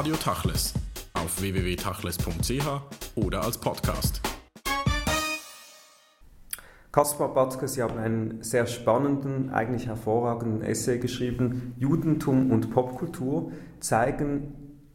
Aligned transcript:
Radio 0.00 0.16
Tachles 0.16 0.72
auf 1.12 1.42
www.tachles.ch 1.42 2.66
oder 3.16 3.44
als 3.44 3.58
Podcast. 3.58 4.22
Kaspar 6.90 7.34
Batzke, 7.34 7.68
Sie 7.68 7.82
haben 7.82 7.98
einen 7.98 8.42
sehr 8.42 8.66
spannenden, 8.66 9.50
eigentlich 9.50 9.88
hervorragenden 9.88 10.62
Essay 10.62 10.98
geschrieben. 10.98 11.74
Judentum 11.76 12.50
und 12.50 12.70
Popkultur 12.70 13.52
zeigen 13.80 14.54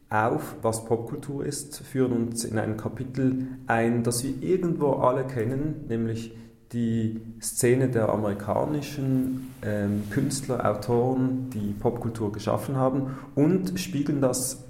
auf, 0.10 0.56
was 0.64 0.86
Popkultur 0.86 1.46
ist, 1.46 1.82
führen 1.82 2.14
uns 2.14 2.44
in 2.44 2.58
ein 2.58 2.76
Kapitel 2.76 3.60
ein, 3.68 4.02
das 4.02 4.24
wir 4.24 4.42
irgendwo 4.42 4.94
alle 4.94 5.28
kennen, 5.28 5.86
nämlich 5.88 6.36
die 6.74 7.22
Szene 7.44 7.90
der 7.90 8.10
amerikanischen 8.10 9.54
ähm, 9.62 10.06
Künstler, 10.10 10.68
Autoren, 10.68 11.52
die 11.52 11.76
Popkultur 11.80 12.32
geschaffen 12.32 12.76
haben 12.76 13.20
und 13.36 13.80
spiegeln 13.80 14.20
das 14.20 14.66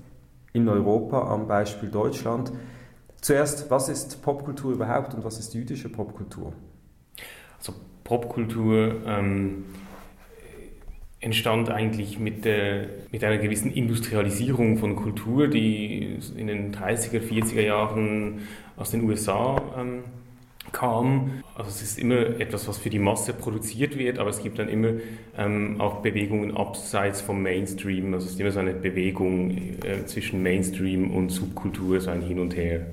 in 0.55 0.69
Europa 0.69 1.27
am 1.27 1.47
Beispiel 1.47 1.89
Deutschland. 1.89 2.51
Zuerst, 3.21 3.69
was 3.69 3.89
ist 3.89 4.21
Popkultur 4.23 4.71
überhaupt 4.73 5.13
und 5.13 5.23
was 5.23 5.37
ist 5.37 5.53
jüdische 5.53 5.89
Popkultur? 5.89 6.53
Also 7.57 7.73
Popkultur 8.03 9.01
ähm, 9.05 9.65
entstand 11.19 11.69
eigentlich 11.69 12.19
mit, 12.19 12.45
der, 12.45 12.87
mit 13.11 13.23
einer 13.23 13.37
gewissen 13.37 13.71
Industrialisierung 13.71 14.77
von 14.77 14.95
Kultur, 14.95 15.47
die 15.47 16.19
in 16.37 16.47
den 16.47 16.73
30er, 16.73 17.19
40er 17.19 17.61
Jahren 17.61 18.41
aus 18.77 18.91
den 18.91 19.03
USA 19.03 19.61
ähm, 19.77 20.03
kam. 20.71 21.43
Also 21.55 21.69
es 21.69 21.81
ist 21.81 21.99
immer 21.99 22.39
etwas, 22.39 22.67
was 22.67 22.77
für 22.77 22.89
die 22.89 22.99
Masse 22.99 23.33
produziert 23.33 23.97
wird, 23.97 24.19
aber 24.19 24.29
es 24.29 24.41
gibt 24.41 24.59
dann 24.59 24.69
immer 24.69 24.93
ähm, 25.37 25.79
auch 25.79 26.01
Bewegungen 26.01 26.55
abseits 26.55 27.21
vom 27.21 27.41
Mainstream. 27.41 28.13
Also 28.13 28.25
es 28.27 28.33
ist 28.33 28.39
immer 28.39 28.51
so 28.51 28.59
eine 28.59 28.73
Bewegung 28.73 29.51
äh, 29.83 30.05
zwischen 30.05 30.43
Mainstream 30.43 31.11
und 31.11 31.29
Subkultur, 31.29 31.99
so 32.01 32.11
ein 32.11 32.21
Hin 32.21 32.39
und 32.39 32.55
Her. 32.55 32.87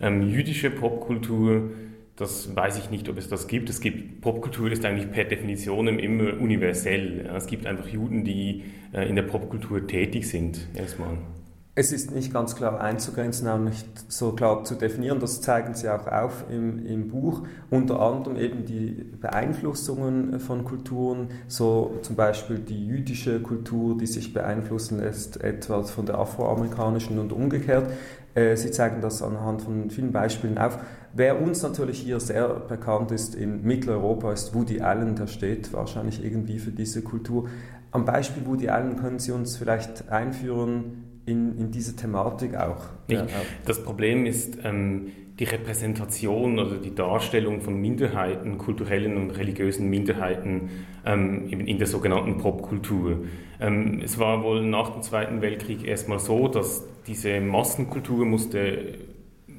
Ähm, 0.00 0.28
jüdische 0.28 0.70
Popkultur, 0.70 1.70
das 2.16 2.54
weiß 2.54 2.78
ich 2.78 2.90
nicht, 2.90 3.08
ob 3.08 3.18
es 3.18 3.28
das 3.28 3.46
gibt. 3.46 3.70
Es 3.70 3.80
gibt 3.80 4.20
Popkultur 4.20 4.70
ist 4.70 4.84
eigentlich 4.84 5.10
per 5.10 5.24
Definition 5.24 5.88
immer 5.98 6.40
universell. 6.40 7.30
Es 7.36 7.46
gibt 7.46 7.66
einfach 7.66 7.88
Juden, 7.88 8.24
die 8.24 8.64
äh, 8.92 9.08
in 9.08 9.16
der 9.16 9.22
Popkultur 9.22 9.86
tätig 9.86 10.28
sind, 10.28 10.66
erstmal. 10.74 11.18
Es 11.74 11.90
ist 11.90 12.10
nicht 12.10 12.34
ganz 12.34 12.54
klar 12.54 12.82
einzugrenzen, 12.82 13.48
auch 13.48 13.56
nicht 13.56 13.86
so 14.12 14.32
klar 14.32 14.62
zu 14.62 14.74
definieren. 14.74 15.20
Das 15.20 15.40
zeigen 15.40 15.74
Sie 15.74 15.88
auch 15.88 16.06
auf 16.06 16.44
im, 16.50 16.84
im 16.84 17.08
Buch. 17.08 17.46
Unter 17.70 17.98
anderem 18.00 18.36
eben 18.36 18.66
die 18.66 18.90
Beeinflussungen 19.18 20.38
von 20.38 20.66
Kulturen, 20.66 21.28
so 21.48 21.98
zum 22.02 22.14
Beispiel 22.14 22.58
die 22.58 22.86
jüdische 22.86 23.40
Kultur, 23.40 23.96
die 23.96 24.06
sich 24.06 24.34
beeinflussen 24.34 24.98
lässt, 24.98 25.42
etwa 25.42 25.82
von 25.82 26.04
der 26.04 26.18
afroamerikanischen 26.18 27.18
und 27.18 27.32
umgekehrt. 27.32 27.90
Äh, 28.34 28.54
Sie 28.56 28.70
zeigen 28.70 29.00
das 29.00 29.22
anhand 29.22 29.62
von 29.62 29.88
vielen 29.88 30.12
Beispielen 30.12 30.58
auf. 30.58 30.78
Wer 31.14 31.40
uns 31.40 31.62
natürlich 31.62 32.00
hier 32.00 32.20
sehr 32.20 32.48
bekannt 32.48 33.12
ist 33.12 33.34
in 33.34 33.62
Mitteleuropa, 33.62 34.30
ist 34.34 34.54
Woody 34.54 34.82
Allen, 34.82 35.16
der 35.16 35.26
steht 35.26 35.72
wahrscheinlich 35.72 36.22
irgendwie 36.22 36.58
für 36.58 36.70
diese 36.70 37.00
Kultur. 37.00 37.48
Am 37.92 38.04
Beispiel 38.04 38.44
Woody 38.46 38.68
Allen 38.68 38.96
können 38.96 39.18
Sie 39.18 39.32
uns 39.32 39.56
vielleicht 39.56 40.10
einführen, 40.10 41.01
in, 41.26 41.56
in 41.58 41.70
diese 41.70 41.94
Thematik 41.94 42.56
auch. 42.56 42.84
Ja, 43.08 43.26
das 43.64 43.82
Problem 43.82 44.26
ist 44.26 44.58
ähm, 44.64 45.12
die 45.38 45.44
Repräsentation 45.44 46.58
oder 46.58 46.76
die 46.76 46.94
Darstellung 46.94 47.60
von 47.60 47.80
Minderheiten, 47.80 48.58
kulturellen 48.58 49.16
und 49.16 49.30
religiösen 49.30 49.88
Minderheiten 49.88 50.70
ähm, 51.06 51.48
in 51.48 51.78
der 51.78 51.86
sogenannten 51.86 52.38
Popkultur. 52.38 53.24
Ähm, 53.60 54.00
es 54.04 54.18
war 54.18 54.42
wohl 54.42 54.62
nach 54.62 54.90
dem 54.90 55.02
Zweiten 55.02 55.40
Weltkrieg 55.40 55.86
erstmal 55.86 56.18
so, 56.18 56.48
dass 56.48 56.84
diese 57.06 57.40
Massenkultur 57.40 58.24
musste 58.26 58.98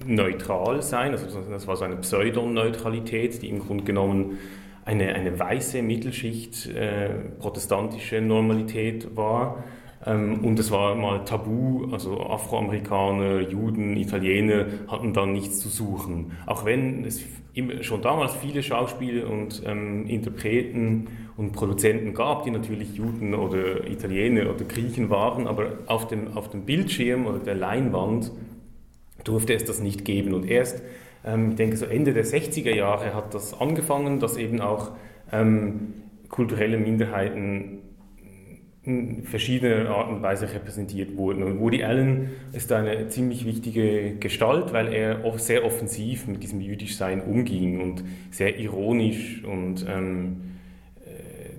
neutral 0.05 0.81
sein, 0.81 1.11
also 1.11 1.41
das 1.49 1.67
war 1.67 1.77
so 1.77 1.85
eine 1.85 1.95
Pseudoneutralität, 1.97 3.41
die 3.41 3.49
im 3.49 3.59
Grunde 3.59 3.85
genommen 3.85 4.37
eine, 4.85 5.15
eine 5.15 5.39
weiße 5.39 5.81
Mittelschicht 5.81 6.67
äh, 6.67 7.09
protestantische 7.39 8.19
Normalität 8.19 9.15
war 9.15 9.63
und 10.05 10.59
es 10.59 10.69
war 10.69 10.95
mal 10.95 11.23
tabu, 11.23 11.87
also 11.91 12.19
Afroamerikaner, 12.19 13.39
Juden, 13.41 13.95
Italiener 13.95 14.65
hatten 14.87 15.13
da 15.13 15.25
nichts 15.25 15.59
zu 15.59 15.69
suchen. 15.69 16.33
Auch 16.45 16.65
wenn 16.65 17.05
es 17.05 17.23
schon 17.81 18.01
damals 18.01 18.33
viele 18.35 18.63
Schauspieler 18.63 19.29
und 19.29 19.61
ähm, 19.65 20.07
Interpreten 20.07 21.07
und 21.37 21.53
Produzenten 21.53 22.13
gab, 22.13 22.43
die 22.43 22.51
natürlich 22.51 22.95
Juden 22.95 23.33
oder 23.33 23.87
Italiener 23.87 24.49
oder 24.49 24.65
Griechen 24.65 25.09
waren, 25.09 25.47
aber 25.47 25.77
auf 25.85 26.07
dem, 26.07 26.35
auf 26.35 26.49
dem 26.49 26.65
Bildschirm 26.65 27.27
oder 27.27 27.39
der 27.39 27.55
Leinwand 27.55 28.31
durfte 29.23 29.53
es 29.53 29.63
das 29.65 29.79
nicht 29.79 30.03
geben. 30.03 30.33
Und 30.33 30.49
erst, 30.49 30.81
ähm, 31.23 31.51
ich 31.51 31.55
denke 31.55 31.77
so 31.77 31.85
Ende 31.85 32.13
der 32.13 32.25
60er 32.25 32.73
Jahre 32.73 33.13
hat 33.13 33.33
das 33.33 33.59
angefangen, 33.59 34.19
dass 34.19 34.35
eben 34.35 34.59
auch 34.59 34.91
ähm, 35.31 35.93
kulturelle 36.29 36.77
Minderheiten 36.77 37.79
in 38.85 39.23
verschiedener 39.23 39.89
Art 39.89 40.09
und 40.09 40.21
Weise 40.21 40.53
repräsentiert 40.53 41.15
wurden. 41.15 41.43
Und 41.43 41.59
Woody 41.59 41.83
Allen 41.83 42.31
ist 42.51 42.71
eine 42.71 43.07
ziemlich 43.07 43.45
wichtige 43.45 44.15
Gestalt, 44.15 44.73
weil 44.73 44.93
er 44.93 45.21
sehr 45.37 45.65
offensiv 45.65 46.27
mit 46.27 46.43
diesem 46.43 46.59
Jüdischsein 46.59 47.21
umging 47.21 47.79
und 47.81 48.03
sehr 48.31 48.59
ironisch 48.59 49.41
und 49.45 49.85
ähm, 49.87 50.41
äh, 51.05 51.53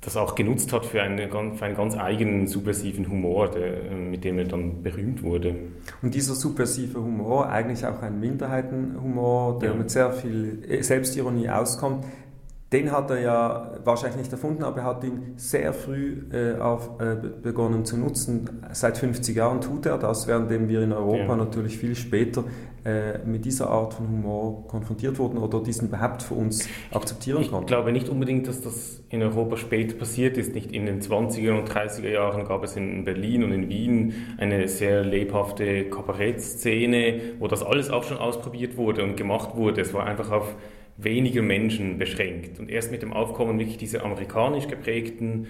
das 0.00 0.16
auch 0.16 0.36
genutzt 0.36 0.72
hat 0.72 0.86
für, 0.86 1.02
eine, 1.02 1.28
für 1.28 1.64
einen 1.64 1.76
ganz 1.76 1.96
eigenen 1.96 2.46
subversiven 2.46 3.08
Humor, 3.10 3.50
der, 3.50 3.90
mit 3.96 4.22
dem 4.22 4.38
er 4.38 4.44
dann 4.44 4.84
berühmt 4.84 5.24
wurde. 5.24 5.56
Und 6.00 6.14
dieser 6.14 6.34
subversive 6.34 7.00
Humor, 7.00 7.48
eigentlich 7.48 7.84
auch 7.86 8.02
ein 8.02 8.20
Minderheitenhumor, 8.20 9.58
der 9.58 9.70
ja. 9.70 9.76
mit 9.76 9.90
sehr 9.90 10.12
viel 10.12 10.62
Selbstironie 10.84 11.48
auskommt, 11.48 12.04
den 12.72 12.92
hat 12.92 13.10
er 13.10 13.20
ja 13.20 13.70
wahrscheinlich 13.84 14.18
nicht 14.18 14.32
erfunden, 14.32 14.62
aber 14.62 14.80
er 14.80 14.84
hat 14.84 15.04
ihn 15.04 15.34
sehr 15.36 15.72
früh 15.72 16.24
äh, 16.30 16.58
auf, 16.58 17.00
äh, 17.00 17.16
begonnen 17.16 17.86
zu 17.86 17.96
nutzen. 17.96 18.62
Seit 18.72 18.98
50 18.98 19.34
Jahren 19.34 19.62
tut 19.62 19.86
er 19.86 19.96
das, 19.96 20.26
während 20.26 20.50
wir 20.50 20.82
in 20.82 20.92
Europa 20.92 21.28
ja. 21.28 21.36
natürlich 21.36 21.78
viel 21.78 21.94
später 21.94 22.44
äh, 22.84 23.18
mit 23.24 23.46
dieser 23.46 23.70
Art 23.70 23.94
von 23.94 24.06
Humor 24.06 24.66
konfrontiert 24.68 25.18
wurden 25.18 25.38
oder 25.38 25.62
diesen 25.62 25.88
überhaupt 25.88 26.22
für 26.22 26.34
uns 26.34 26.68
akzeptieren 26.92 27.38
konnten. 27.48 27.64
Ich 27.64 27.66
glaube 27.66 27.90
nicht 27.90 28.10
unbedingt, 28.10 28.46
dass 28.46 28.60
das 28.60 29.02
in 29.08 29.22
Europa 29.22 29.56
später 29.56 29.96
passiert 29.96 30.36
ist. 30.36 30.54
Nicht 30.54 30.70
in 30.70 30.84
den 30.84 31.00
20er 31.00 31.58
und 31.58 31.70
30er 31.70 32.08
Jahren 32.08 32.44
gab 32.44 32.64
es 32.64 32.76
in 32.76 33.04
Berlin 33.04 33.44
und 33.44 33.52
in 33.52 33.70
Wien 33.70 34.12
eine 34.36 34.68
sehr 34.68 35.04
lebhafte 35.04 35.88
Kabarettszene, 35.88 37.20
wo 37.38 37.48
das 37.48 37.62
alles 37.62 37.88
auch 37.88 38.04
schon 38.04 38.18
ausprobiert 38.18 38.76
wurde 38.76 39.04
und 39.04 39.16
gemacht 39.16 39.56
wurde. 39.56 39.80
Es 39.80 39.94
war 39.94 40.04
einfach 40.04 40.30
auf 40.30 40.54
weniger 40.98 41.42
Menschen 41.42 41.96
beschränkt. 41.96 42.58
Und 42.58 42.70
erst 42.70 42.90
mit 42.90 43.02
dem 43.02 43.12
Aufkommen 43.12 43.58
wirklich 43.58 43.78
dieser 43.78 44.04
amerikanisch 44.04 44.66
geprägten, 44.66 45.46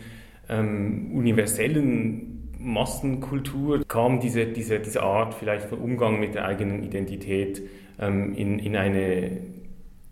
ähm, 0.48 1.10
universellen 1.12 2.52
Massenkultur 2.58 3.84
kam 3.86 4.20
diese, 4.20 4.46
diese, 4.46 4.78
diese 4.80 5.02
Art 5.02 5.34
vielleicht 5.34 5.66
von 5.68 5.78
Umgang 5.78 6.20
mit 6.20 6.34
der 6.34 6.44
eigenen 6.44 6.82
Identität 6.82 7.62
ähm, 7.98 8.34
in, 8.34 8.58
in 8.58 8.76
eine 8.76 9.38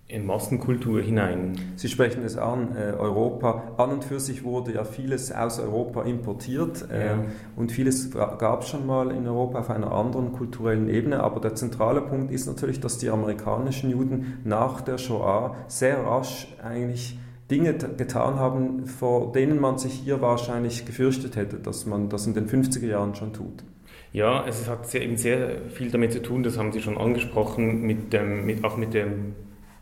in 0.09 0.25
Massenkultur 0.25 1.03
hinein. 1.03 1.57
Sie 1.75 1.89
sprechen 1.89 2.23
es 2.23 2.37
an, 2.37 2.77
äh, 2.77 2.93
Europa. 2.93 3.75
An 3.77 3.91
und 3.91 4.05
für 4.05 4.21
sich 4.21 4.45
wurde 4.45 4.75
ja 4.75 4.85
vieles 4.85 5.33
aus 5.33 5.59
Europa 5.59 6.03
importiert 6.03 6.89
äh, 6.91 7.07
ja. 7.07 7.25
und 7.57 7.73
vieles 7.73 8.13
gab 8.13 8.63
es 8.63 8.69
schon 8.69 8.87
mal 8.87 9.11
in 9.11 9.27
Europa 9.27 9.59
auf 9.59 9.71
einer 9.71 9.91
anderen 9.91 10.33
kulturellen 10.33 10.89
Ebene. 10.89 11.25
Aber 11.25 11.41
der 11.41 11.57
zentrale 11.57 12.03
Punkt 12.03 12.31
ist 12.31 12.47
natürlich, 12.47 12.79
dass 12.79 12.99
die 12.99 13.11
amerikanischen 13.11 13.91
Juden 13.91 14.39
nach 14.45 14.81
der 14.81 14.99
Shoah 14.99 15.57
sehr 15.67 16.05
rasch 16.05 16.55
eigentlich 16.63 17.19
Dinge 17.51 17.75
getan 17.75 18.37
haben, 18.37 18.87
vor 18.87 19.33
denen 19.33 19.61
man 19.61 19.79
sich 19.79 19.93
hier 19.93 20.21
wahrscheinlich 20.21 20.87
gefürchtet 20.87 21.35
hätte, 21.35 21.57
dass 21.57 21.85
man 21.85 22.09
das 22.09 22.27
in 22.27 22.35
den 22.35 22.49
50er 22.49 22.87
Jahren 22.87 23.15
schon 23.17 23.33
tut. 23.33 23.65
Ja, 24.13 24.47
es 24.47 24.69
hat 24.69 24.89
sehr, 24.89 25.03
eben 25.03 25.17
sehr 25.17 25.69
viel 25.69 25.91
damit 25.91 26.13
zu 26.13 26.23
tun, 26.23 26.43
das 26.43 26.59
haben 26.59 26.73
Sie 26.73 26.81
schon 26.81 26.97
angesprochen, 26.97 27.83
mit 27.83 28.13
dem, 28.13 28.47
mit, 28.47 28.65
auch 28.65 28.77
mit 28.77 28.95
dem 28.95 29.35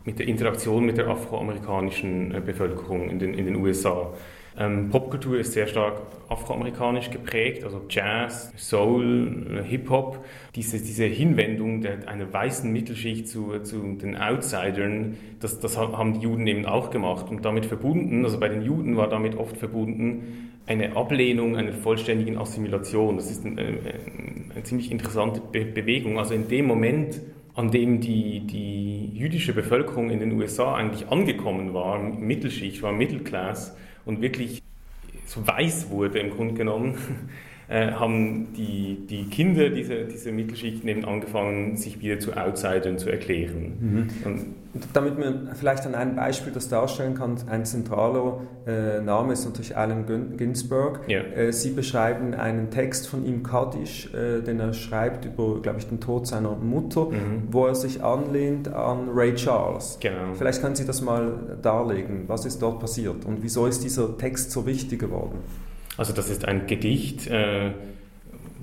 mit 0.05 0.19
der 0.19 0.27
Interaktion 0.27 0.85
mit 0.85 0.97
der 0.97 1.07
afroamerikanischen 1.07 2.33
äh, 2.33 2.39
Bevölkerung 2.39 3.09
in 3.09 3.19
den, 3.19 3.33
in 3.33 3.45
den 3.45 3.55
USA. 3.55 4.13
Ähm, 4.57 4.89
Popkultur 4.89 5.39
ist 5.39 5.51
sehr 5.51 5.67
stark 5.67 6.01
afroamerikanisch 6.29 7.09
geprägt, 7.09 7.65
also 7.65 7.81
Jazz, 7.89 8.53
Soul, 8.55 9.47
äh, 9.59 9.63
Hip-Hop. 9.63 10.23
Diese, 10.55 10.79
diese 10.79 11.05
Hinwendung 11.05 11.81
der, 11.81 12.07
einer 12.07 12.31
weißen 12.31 12.71
Mittelschicht 12.71 13.27
zu, 13.27 13.59
zu 13.63 13.81
den 13.95 14.15
Outsidern, 14.15 15.17
das, 15.41 15.59
das 15.59 15.77
haben 15.77 16.13
die 16.13 16.21
Juden 16.21 16.47
eben 16.47 16.65
auch 16.65 16.89
gemacht. 16.89 17.25
Und 17.29 17.43
damit 17.43 17.65
verbunden, 17.65 18.23
also 18.23 18.39
bei 18.39 18.47
den 18.47 18.61
Juden 18.61 18.95
war 18.95 19.09
damit 19.09 19.35
oft 19.35 19.57
verbunden, 19.57 20.51
eine 20.67 20.95
Ablehnung 20.95 21.57
einer 21.57 21.73
vollständigen 21.73 22.37
Assimilation. 22.37 23.17
Das 23.17 23.29
ist 23.29 23.45
eine, 23.45 23.61
eine, 23.61 23.79
eine 24.53 24.63
ziemlich 24.63 24.89
interessante 24.89 25.41
Be 25.51 25.65
Bewegung. 25.65 26.17
Also 26.17 26.33
in 26.33 26.47
dem 26.47 26.65
Moment, 26.65 27.19
an 27.55 27.71
dem 27.71 28.01
die, 28.01 28.41
die 28.41 29.11
jüdische 29.13 29.53
Bevölkerung 29.53 30.09
in 30.09 30.19
den 30.19 30.33
USA 30.33 30.75
eigentlich 30.75 31.07
angekommen 31.07 31.73
war, 31.73 31.97
Mittelschicht, 31.99 32.81
war 32.81 32.91
Mittelklasse 32.91 33.77
und 34.05 34.21
wirklich 34.21 34.61
so 35.25 35.45
weiß 35.45 35.89
wurde 35.89 36.19
im 36.19 36.31
Grunde 36.31 36.53
genommen, 36.53 36.97
äh, 37.67 37.91
haben 37.91 38.53
die, 38.53 39.05
die 39.09 39.25
Kinder 39.25 39.69
dieser, 39.69 40.03
dieser 40.03 40.31
Mittelschichten 40.31 40.87
eben 40.87 41.05
angefangen, 41.05 41.77
sich 41.77 41.99
wieder 42.01 42.19
zu 42.19 42.33
Outsidern 42.33 42.97
zu 42.97 43.09
erklären. 43.09 43.73
Mhm. 43.79 44.55
damit 44.93 45.17
man 45.17 45.55
vielleicht 45.55 45.85
an 45.85 45.95
einem 45.95 46.15
Beispiel 46.15 46.51
das 46.51 46.67
darstellen 46.67 47.15
kann, 47.15 47.37
ein 47.49 47.65
zentraler 47.65 48.41
äh, 48.67 49.01
Name 49.01 49.33
ist 49.33 49.45
natürlich 49.45 49.75
Allen 49.75 50.35
Ginsberg. 50.37 51.01
Ja. 51.07 51.21
Äh, 51.21 51.53
Sie 51.53 51.71
beschreiben 51.71 52.33
einen 52.33 52.69
Text 52.69 53.07
von 53.07 53.25
ihm, 53.25 53.41
Kaddish, 53.41 54.13
äh, 54.13 54.41
den 54.41 54.59
er 54.59 54.73
schreibt 54.73 55.25
über, 55.25 55.61
glaube 55.61 55.79
ich, 55.79 55.87
den 55.87 55.99
Tod 55.99 56.27
seiner 56.27 56.55
Mutter, 56.55 57.05
mhm. 57.05 57.47
wo 57.51 57.65
er 57.65 57.75
sich 57.75 58.03
anlehnt 58.03 58.67
an 58.67 59.09
Ray 59.13 59.33
Charles. 59.35 59.97
Genau. 60.01 60.33
Vielleicht 60.33 60.61
können 60.61 60.75
Sie 60.75 60.85
das 60.85 61.01
mal 61.01 61.57
darlegen. 61.61 62.25
Was 62.27 62.45
ist 62.45 62.61
dort 62.61 62.79
passiert 62.79 63.25
und 63.25 63.41
wieso 63.41 63.65
ist 63.65 63.83
dieser 63.83 64.17
Text 64.17 64.51
so 64.51 64.65
wichtig 64.65 64.99
geworden? 64.99 65.39
Also 65.97 66.13
das 66.13 66.29
ist 66.29 66.45
ein 66.45 66.67
Gedicht, 66.67 67.27
äh, 67.27 67.71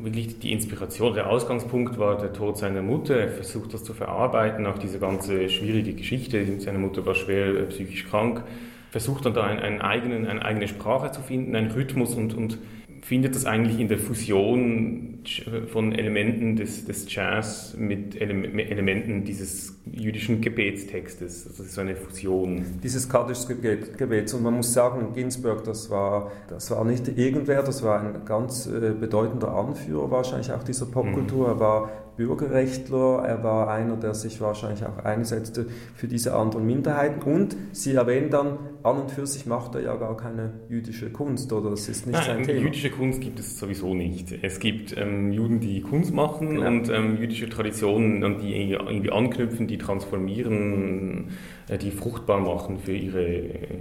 wirklich 0.01 0.39
die 0.41 0.53
Inspiration, 0.53 1.15
der 1.15 1.31
Ausgangspunkt 1.31 1.99
war 1.99 2.19
der 2.19 2.33
Tod 2.33 2.59
seiner 2.59 2.83
Mutter. 2.83 3.17
Er 3.17 3.29
versucht 3.29 3.73
das 3.73 3.85
zu 3.85 3.95
verarbeiten, 3.95 4.67
auch 4.67 4.79
diese 4.79 4.99
ganze 4.99 5.49
schwierige 5.49 5.95
Geschichte. 5.95 6.45
Seine 6.61 6.79
Mutter 6.79 7.07
war 7.07 7.15
schwer 7.15 7.49
äh, 7.49 7.63
psychisch 7.65 8.07
krank. 8.09 8.43
Versucht 8.91 9.25
dann 9.25 9.35
da 9.35 9.45
einen, 9.45 9.61
einen 9.61 9.81
eigenen, 9.81 10.27
eine 10.27 10.45
eigene 10.45 10.69
Sprache 10.69 11.13
zu 11.13 11.23
finden, 11.23 11.57
einen 11.57 11.71
Rhythmus 11.71 12.15
und, 12.15 12.35
und 12.35 12.59
findet 13.01 13.35
das 13.35 13.47
eigentlich 13.47 13.81
in 13.81 13.89
der 13.89 13.99
Fusion 13.99 15.21
von 15.69 15.93
Elementen 15.93 16.57
des, 16.57 16.85
des 16.85 17.13
Jazz 17.13 17.75
mit, 17.79 18.21
Ele 18.21 18.35
Elementen 18.63 19.25
dieses 19.25 19.82
jüdischen 19.93 20.41
Gebetstextes. 20.41 21.47
Also 21.47 21.59
das 21.59 21.67
ist 21.67 21.75
so 21.75 21.81
eine 21.83 21.95
Fusion. 21.95 22.65
Dieses 22.83 23.09
kardisches 23.09 23.47
Gebets. 23.47 24.35
Und 24.35 24.43
man 24.43 24.55
muss 24.55 24.73
sagen, 24.73 25.13
Ginsberg, 25.15 25.65
das 25.65 25.91
war, 25.91 26.33
das 26.49 26.71
war 26.71 26.85
nicht 26.85 27.07
irgendwer, 27.17 27.63
das 27.63 27.83
war 27.83 28.01
ein 28.01 28.25
ganz 28.25 28.67
äh, 28.67 28.93
bedeutender 28.99 29.55
Anführer 29.55 30.11
wahrscheinlich 30.11 30.51
auch 30.53 30.63
dieser 30.63 30.87
Popkultur. 30.87 31.49
Mhm. 31.49 31.55
Er 31.55 31.61
war 31.61 31.91
Bürgerrechtler, 32.23 33.25
er 33.27 33.43
war 33.43 33.69
einer, 33.69 33.97
der 33.97 34.15
sich 34.15 34.41
wahrscheinlich 34.41 34.85
auch 34.85 35.05
einsetzte 35.05 35.67
für 35.97 36.07
diese 36.07 36.37
anderen 36.37 36.65
Minderheiten. 36.65 37.21
Und 37.23 37.57
Sie 37.73 37.95
erwähnen 37.95 38.31
dann, 38.31 38.59
an 38.85 38.99
und 38.99 39.11
für 39.11 39.27
sich 39.27 39.47
macht 39.47 39.75
er 39.75 39.83
ja 39.83 39.97
gar 39.97 40.17
keine 40.17 40.53
jüdische 40.69 41.11
Kunst, 41.11 41.53
oder 41.53 41.71
das 41.71 41.89
ist 41.89 42.07
nicht 42.07 42.17
Nein, 42.17 42.25
sein 42.25 42.43
Thema. 42.45 42.61
Jüdische 42.61 42.91
Kunst 42.91 43.21
gibt 43.21 43.41
es 43.41 43.59
sowieso 43.59 43.95
nicht. 43.95 44.33
Es 44.43 44.61
gibt 44.61 44.97
ähm, 44.97 45.33
Juden, 45.33 45.59
die 45.59 45.81
Kunst 45.81 46.15
machen 46.15 46.51
genau. 46.51 46.67
und 46.69 46.89
ähm, 46.89 47.17
jüdische 47.21 47.49
Traditionen, 47.49 48.23
an 48.23 48.39
die 48.39 48.55
irgendwie 48.55 49.11
anknüpfen, 49.11 49.67
die 49.67 49.79
transformieren, 49.79 51.31
äh, 51.69 51.79
die 51.79 51.91
fruchtbar 51.91 52.41
machen 52.41 52.79
für 52.79 52.95
ihre 52.95 53.33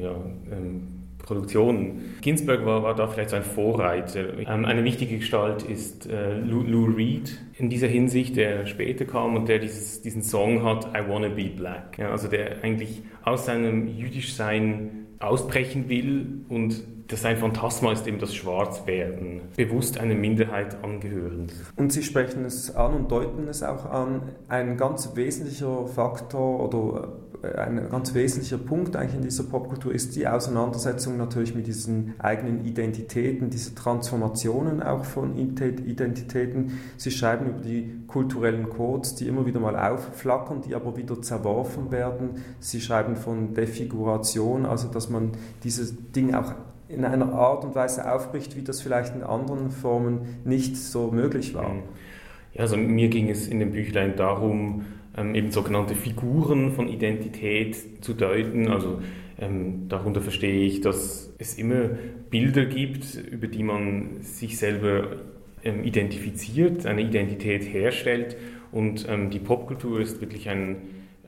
ja, 0.01 0.15
ähm, 0.51 1.00
Produktion. 1.31 2.01
Ginsberg 2.19 2.65
war, 2.65 2.83
war, 2.83 2.93
da 2.93 3.07
vielleicht 3.07 3.29
so 3.29 3.37
ein 3.37 3.43
Vorreiter. 3.43 4.37
Ähm, 4.37 4.65
eine 4.65 4.83
wichtige 4.83 5.17
Gestalt 5.17 5.63
ist 5.63 6.05
äh, 6.07 6.37
Lou, 6.39 6.61
Lou, 6.63 6.85
Reed 6.93 7.39
in 7.57 7.69
dieser 7.69 7.87
Hinsicht, 7.87 8.35
der 8.35 8.65
später 8.65 9.05
kam 9.05 9.37
und 9.37 9.47
der 9.47 9.59
dieses, 9.59 10.01
diesen 10.01 10.23
Song 10.23 10.63
hat, 10.63 10.87
I 10.87 11.09
Wanna 11.09 11.29
Be 11.29 11.45
Black. 11.45 11.97
Ja, 11.97 12.11
also 12.11 12.27
der 12.27 12.63
eigentlich 12.63 13.01
aus 13.23 13.45
seinem 13.45 13.87
Jüdischsein 13.87 15.07
ausbrechen 15.19 15.87
will 15.87 16.43
und 16.49 16.83
das 17.07 17.25
ein 17.25 17.37
Phantasma 17.37 17.91
ist 17.91 18.07
eben 18.07 18.19
das 18.19 18.33
Schwarzwerden, 18.33 19.41
bewusst 19.55 19.99
einer 19.99 20.15
Minderheit 20.15 20.81
angehörend. 20.83 21.53
Und 21.75 21.91
Sie 21.91 22.03
sprechen 22.03 22.45
es 22.45 22.73
an 22.73 22.93
und 22.93 23.11
deuten 23.11 23.47
es 23.49 23.63
auch 23.63 23.85
an. 23.85 24.23
Ein 24.47 24.77
ganz 24.77 25.13
wesentlicher 25.15 25.87
Faktor 25.87 26.67
oder 26.67 27.09
ein 27.43 27.89
ganz 27.89 28.13
wesentlicher 28.13 28.59
Punkt 28.59 28.95
eigentlich 28.95 29.15
in 29.15 29.23
dieser 29.23 29.43
Popkultur 29.43 29.93
ist 29.93 30.15
die 30.15 30.27
Auseinandersetzung 30.27 31.17
natürlich 31.17 31.55
mit 31.55 31.65
diesen 31.65 32.13
eigenen 32.19 32.65
Identitäten, 32.65 33.49
diese 33.49 33.73
Transformationen 33.73 34.83
auch 34.83 35.05
von 35.05 35.35
Identitäten. 35.35 36.79
Sie 36.97 37.09
schreiben 37.09 37.47
über 37.47 37.59
die 37.61 38.03
kulturellen 38.05 38.69
Codes, 38.69 39.15
die 39.15 39.27
immer 39.27 39.45
wieder 39.47 39.59
mal 39.59 39.75
aufflackern, 39.75 40.61
die 40.61 40.75
aber 40.75 40.95
wieder 40.97 41.19
zerworfen 41.21 41.91
werden. 41.91 42.43
Sie 42.59 42.79
schreiben 42.79 43.15
von 43.15 43.55
Defiguration, 43.55 44.67
also 44.67 44.87
dass 44.87 45.09
man 45.09 45.31
diese 45.63 45.93
Dinge 45.93 46.39
auch 46.39 46.53
in 46.89 47.05
einer 47.05 47.33
Art 47.33 47.63
und 47.63 47.73
Weise 47.73 48.11
aufbricht, 48.11 48.55
wie 48.55 48.61
das 48.61 48.81
vielleicht 48.81 49.15
in 49.15 49.23
anderen 49.23 49.71
Formen 49.71 50.41
nicht 50.43 50.77
so 50.77 51.09
möglich 51.09 51.55
war. 51.55 51.69
Mhm. 51.69 51.83
Ja, 52.53 52.61
also 52.61 52.75
mir 52.75 53.07
ging 53.07 53.29
es 53.29 53.47
in 53.47 53.59
dem 53.59 53.71
Büchlein 53.71 54.15
darum, 54.17 54.83
ähm, 55.17 55.35
eben 55.35 55.51
sogenannte 55.51 55.95
Figuren 55.95 56.71
von 56.71 56.87
Identität 56.87 58.03
zu 58.03 58.13
deuten. 58.13 58.67
Also 58.69 59.01
ähm, 59.39 59.87
darunter 59.89 60.21
verstehe 60.21 60.65
ich, 60.65 60.81
dass 60.81 61.33
es 61.37 61.57
immer 61.57 61.89
Bilder 62.29 62.65
gibt, 62.65 63.15
über 63.15 63.47
die 63.47 63.63
man 63.63 64.21
sich 64.21 64.57
selber 64.57 65.17
ähm, 65.63 65.83
identifiziert, 65.83 66.85
eine 66.85 67.01
Identität 67.01 67.63
herstellt. 67.63 68.37
Und 68.71 69.07
ähm, 69.09 69.29
die 69.29 69.39
Popkultur 69.39 69.99
ist 69.99 70.21
wirklich 70.21 70.49
ein 70.49 70.77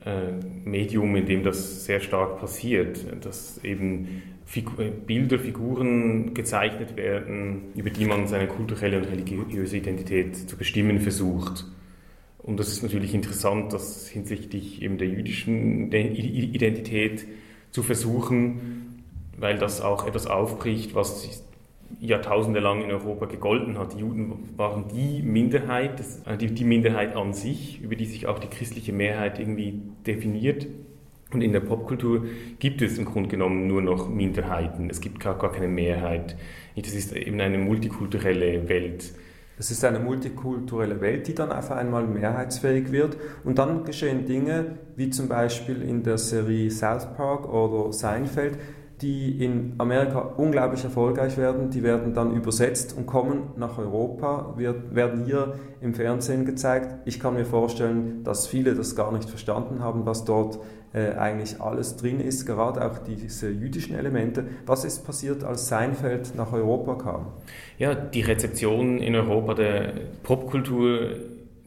äh, 0.04 0.32
Medium, 0.64 1.14
in 1.16 1.26
dem 1.26 1.42
das 1.42 1.84
sehr 1.84 2.00
stark 2.00 2.38
passiert, 2.40 3.04
dass 3.24 3.62
eben 3.64 4.22
Figur, 4.46 4.84
Bilder, 4.84 5.38
Figuren 5.38 6.34
gezeichnet 6.34 6.96
werden, 6.96 7.72
über 7.74 7.90
die 7.90 8.04
man 8.04 8.26
seine 8.26 8.46
kulturelle 8.46 8.98
und 8.98 9.06
religiöse 9.06 9.78
Identität 9.78 10.36
zu 10.36 10.56
bestimmen 10.56 11.00
versucht. 11.00 11.64
Und 12.44 12.60
das 12.60 12.68
ist 12.68 12.82
natürlich 12.82 13.14
interessant, 13.14 13.72
das 13.72 14.06
hinsichtlich 14.06 14.82
eben 14.82 14.98
der 14.98 15.08
jüdischen 15.08 15.90
Identität 15.90 17.26
zu 17.70 17.82
versuchen, 17.82 19.02
weil 19.38 19.56
das 19.56 19.80
auch 19.80 20.06
etwas 20.06 20.26
aufbricht, 20.26 20.94
was 20.94 21.42
Jahrtausende 22.00 22.60
lang 22.60 22.82
in 22.82 22.90
Europa 22.90 23.26
gegolten 23.26 23.78
hat. 23.78 23.94
Die 23.94 24.00
Juden 24.00 24.50
waren 24.58 24.88
die 24.88 25.22
Minderheit, 25.22 26.02
äh, 26.26 26.36
die, 26.36 26.64
Minderheit 26.64 27.16
an 27.16 27.32
sich, 27.32 27.80
über 27.80 27.96
die 27.96 28.04
sich 28.04 28.26
auch 28.26 28.38
die 28.38 28.48
christliche 28.48 28.92
Mehrheit 28.92 29.38
irgendwie 29.38 29.80
definiert. 30.06 30.66
Und 31.32 31.40
in 31.40 31.52
der 31.52 31.60
Popkultur 31.60 32.26
gibt 32.58 32.82
es 32.82 32.98
im 32.98 33.06
Grunde 33.06 33.30
genommen 33.30 33.66
nur 33.66 33.80
noch 33.80 34.08
Minderheiten. 34.08 34.90
Es 34.90 35.00
gibt 35.00 35.18
gar 35.18 35.38
keine 35.38 35.68
Mehrheit. 35.68 36.36
Das 36.76 36.92
ist 36.92 37.16
eben 37.16 37.40
eine 37.40 37.58
multikulturelle 37.58 38.68
Welt. 38.68 39.14
Es 39.56 39.70
ist 39.70 39.84
eine 39.84 40.00
multikulturelle 40.00 41.00
Welt, 41.00 41.28
die 41.28 41.34
dann 41.34 41.52
auf 41.52 41.70
einmal 41.70 42.06
mehrheitsfähig 42.06 42.90
wird. 42.90 43.16
Und 43.44 43.58
dann 43.58 43.84
geschehen 43.84 44.26
Dinge, 44.26 44.78
wie 44.96 45.10
zum 45.10 45.28
Beispiel 45.28 45.80
in 45.82 46.02
der 46.02 46.18
Serie 46.18 46.70
South 46.70 47.14
Park 47.16 47.48
oder 47.48 47.92
Seinfeld, 47.92 48.58
die 49.02 49.44
in 49.44 49.74
Amerika 49.78 50.20
unglaublich 50.20 50.84
erfolgreich 50.84 51.36
werden, 51.36 51.70
die 51.70 51.82
werden 51.82 52.14
dann 52.14 52.34
übersetzt 52.34 52.96
und 52.96 53.06
kommen 53.06 53.50
nach 53.56 53.78
Europa, 53.78 54.54
wird, 54.56 54.94
werden 54.94 55.24
hier 55.24 55.54
im 55.80 55.94
Fernsehen 55.94 56.44
gezeigt. 56.44 56.94
Ich 57.04 57.18
kann 57.18 57.34
mir 57.34 57.44
vorstellen, 57.44 58.22
dass 58.24 58.46
viele 58.46 58.74
das 58.74 58.94
gar 58.94 59.12
nicht 59.12 59.28
verstanden 59.28 59.80
haben, 59.80 60.06
was 60.06 60.24
dort 60.24 60.60
äh, 60.92 61.12
eigentlich 61.14 61.60
alles 61.60 61.96
drin 61.96 62.20
ist, 62.20 62.46
gerade 62.46 62.84
auch 62.84 62.98
diese 62.98 63.50
jüdischen 63.50 63.96
Elemente. 63.96 64.44
Was 64.64 64.84
ist 64.84 65.04
passiert, 65.04 65.42
als 65.42 65.66
Seinfeld 65.66 66.36
nach 66.36 66.52
Europa 66.52 66.94
kam? 66.94 67.26
Ja, 67.78 67.94
die 67.96 68.20
Rezeption 68.20 68.98
in 68.98 69.16
Europa 69.16 69.54
der 69.54 69.92
Popkultur, 70.22 71.16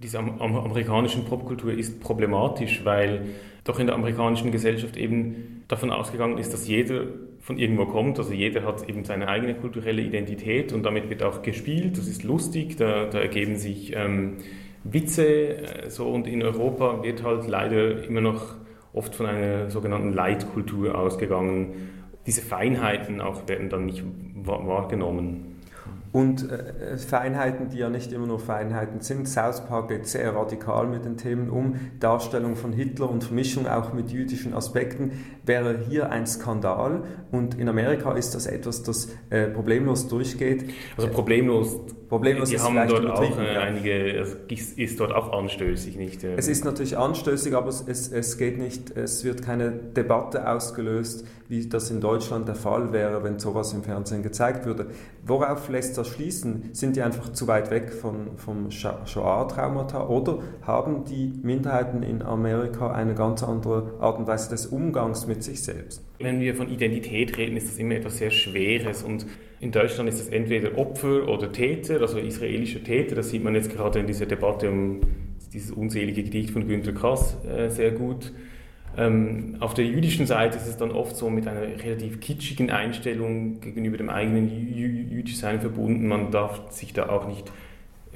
dieser 0.02 0.20
amerikanischen 0.20 1.26
Popkultur 1.26 1.74
ist 1.74 2.00
problematisch, 2.00 2.86
weil 2.86 3.26
doch 3.68 3.80
in 3.80 3.88
der 3.88 3.96
amerikanischen 3.96 4.52
Gesellschaft 4.52 4.98
eben 4.98 5.64
davon 5.68 5.92
ausgegangen 5.92 6.38
ist, 6.38 6.54
dass 6.54 6.68
jeder 6.68 7.06
von 7.40 7.58
irgendwo 7.58 7.86
kommt. 7.86 8.18
Also 8.20 8.34
jeder 8.34 8.64
hat 8.64 8.88
eben 8.88 9.04
seine 9.04 9.28
eigene 9.28 9.56
kulturelle 9.56 10.02
Identität 10.02 10.74
und 10.74 10.84
damit 10.84 11.10
wird 11.10 11.24
auch 11.24 11.42
gespielt. 11.42 11.98
Das 11.98 12.08
ist 12.08 12.24
lustig, 12.24 12.78
da, 12.78 13.06
da 13.06 13.20
ergeben 13.20 13.58
sich 13.58 13.94
ähm, 13.96 14.38
Witze. 14.84 15.58
Äh, 15.58 15.90
so 15.90 16.08
und 16.10 16.28
in 16.28 16.44
Europa 16.44 17.04
wird 17.04 17.24
halt 17.24 17.48
leider 17.48 18.04
immer 18.04 18.22
noch 18.22 18.56
oft 18.94 19.16
von 19.16 19.26
einer 19.26 19.70
sogenannten 19.70 20.14
Leitkultur 20.14 20.98
ausgegangen. 20.98 21.90
Diese 22.26 22.42
Feinheiten 22.42 23.22
auch 23.22 23.48
werden 23.48 23.70
dann 23.70 23.86
nicht 23.86 24.04
wahrgenommen. 24.36 25.57
Und 26.12 26.50
äh, 26.50 26.98
Feinheiten, 26.98 27.70
die 27.70 27.78
ja 27.78 27.90
nicht 27.90 28.12
immer 28.12 28.28
nur 28.28 28.40
Feinheiten 28.40 29.02
sind. 29.02 29.28
South 29.28 29.66
Park 29.66 29.90
geht 29.90 30.08
sehr 30.08 30.34
radikal 30.36 30.88
mit 30.88 31.06
den 31.06 31.18
Themen 31.18 31.50
um. 31.50 31.76
Darstellung 32.00 32.56
von 32.56 32.74
Hitler 32.74 33.10
und 33.10 33.24
Vermischung 33.24 33.68
auch 33.68 33.94
mit 33.94 34.12
jüdischen 34.12 34.54
Aspekten 34.54 35.12
wäre 35.46 35.78
hier 35.78 36.10
ein 36.12 36.26
Skandal. 36.26 37.04
Und 37.32 37.56
in 37.60 37.70
Amerika 37.70 38.14
ist 38.14 38.36
das 38.36 38.48
etwas, 38.48 38.84
das 38.84 39.10
äh, 39.30 39.48
problemlos 39.48 40.08
durchgeht. 40.08 40.66
Also 40.96 41.10
problemlos. 41.10 41.80
Problemlos 42.08 42.50
die 42.50 42.56
ist 42.56 42.64
haben 42.64 42.76
dort 42.88 43.06
auch 43.06 43.38
äh, 43.38 43.58
einige, 43.58 44.18
es 44.18 44.38
ist, 44.48 44.78
ist, 44.78 45.00
dort 45.02 45.14
auch 45.14 45.34
anstößig, 45.34 45.98
nicht? 45.98 46.24
Es 46.24 46.48
ist 46.48 46.64
natürlich 46.64 46.98
anstößig, 46.98 47.54
aber 47.54 47.68
es, 47.68 47.84
es, 47.86 48.10
es 48.10 48.38
geht 48.38 48.58
nicht, 48.58 48.96
es 48.96 49.26
wird 49.26 49.42
keine 49.42 49.72
Debatte 49.72 50.50
ausgelöst 50.50 51.28
wie 51.50 51.68
das 51.68 51.90
in 51.90 52.02
Deutschland 52.02 52.48
der 52.48 52.56
Fall 52.56 52.92
wäre, 52.92 53.24
wenn 53.24 53.40
sowas 53.40 53.74
im 53.74 53.84
Fernsehen 53.84 54.24
gezeigt 54.24 54.66
würde. 54.66 54.88
Worauf 55.26 55.70
lässt 55.70 55.98
das 55.98 56.08
schließen? 56.10 56.70
Sind 56.74 56.96
die 56.96 57.02
einfach 57.02 57.32
zu 57.32 57.48
weit 57.48 57.72
weg 57.72 57.94
von, 57.94 58.38
vom 58.38 58.70
Shoah-Traumata 58.72 60.08
oder 60.08 60.40
haben 60.62 61.06
die 61.06 61.34
Minderheiten 61.42 62.04
in 62.04 62.22
Amerika 62.22 62.92
eine 62.92 63.16
ganz 63.16 63.44
andere 63.44 63.94
Art 64.00 64.20
und 64.20 64.28
Weise 64.28 64.50
des 64.50 64.68
Umgangs 64.68 65.28
mit 65.28 65.44
sich 65.44 65.64
selbst? 65.64 66.04
Wenn 66.20 66.40
wir 66.40 66.56
von 66.56 66.70
Identität 66.70 67.38
reden, 67.38 67.58
ist 67.58 67.68
das 67.68 67.78
immer 67.78 67.96
etwas 67.96 68.18
sehr 68.18 68.32
Schweres 68.32 69.04
und 69.04 69.26
in 69.60 69.72
Deutschland 69.72 70.08
ist 70.10 70.20
es 70.20 70.28
entweder 70.28 70.78
Opfer 70.78 71.28
oder 71.28 71.52
Täter, 71.52 72.02
also 72.02 72.20
israelische 72.20 72.84
Täter, 72.84 73.16
das 73.16 73.30
sieht 73.30 73.44
man 73.44 73.56
jetzt 73.56 73.72
gerade 73.72 74.00
in 74.00 74.08
dieser 74.08 74.28
Debatte 74.28 74.70
um 74.70 75.02
dieses 75.54 75.72
unselige 75.72 76.24
Gedicht 76.24 76.52
von 76.52 76.68
Günter 76.68 76.94
Kass 76.94 77.38
äh, 77.46 77.70
sehr 77.70 77.92
gut. 77.92 78.34
Ähm, 78.98 79.58
auf 79.60 79.76
der 79.76 79.86
jüdischen 79.86 80.26
Seite 80.26 80.58
ist 80.58 80.68
es 80.68 80.78
dann 80.78 80.92
oft 80.92 81.16
so 81.16 81.30
mit 81.30 81.48
einer 81.48 81.62
relativ 81.62 82.20
kitschigen 82.20 82.72
Einstellung 82.72 83.62
gegenüber 83.62 83.98
dem 83.98 84.10
eigenen 84.10 84.50
Jü 84.50 84.88
Jüdischsein 84.88 85.62
verbunden. 85.62 86.08
Man 86.08 86.32
darf 86.32 86.72
sich 86.72 86.94
da 86.94 87.10
auch 87.10 87.28
nicht 87.28 87.52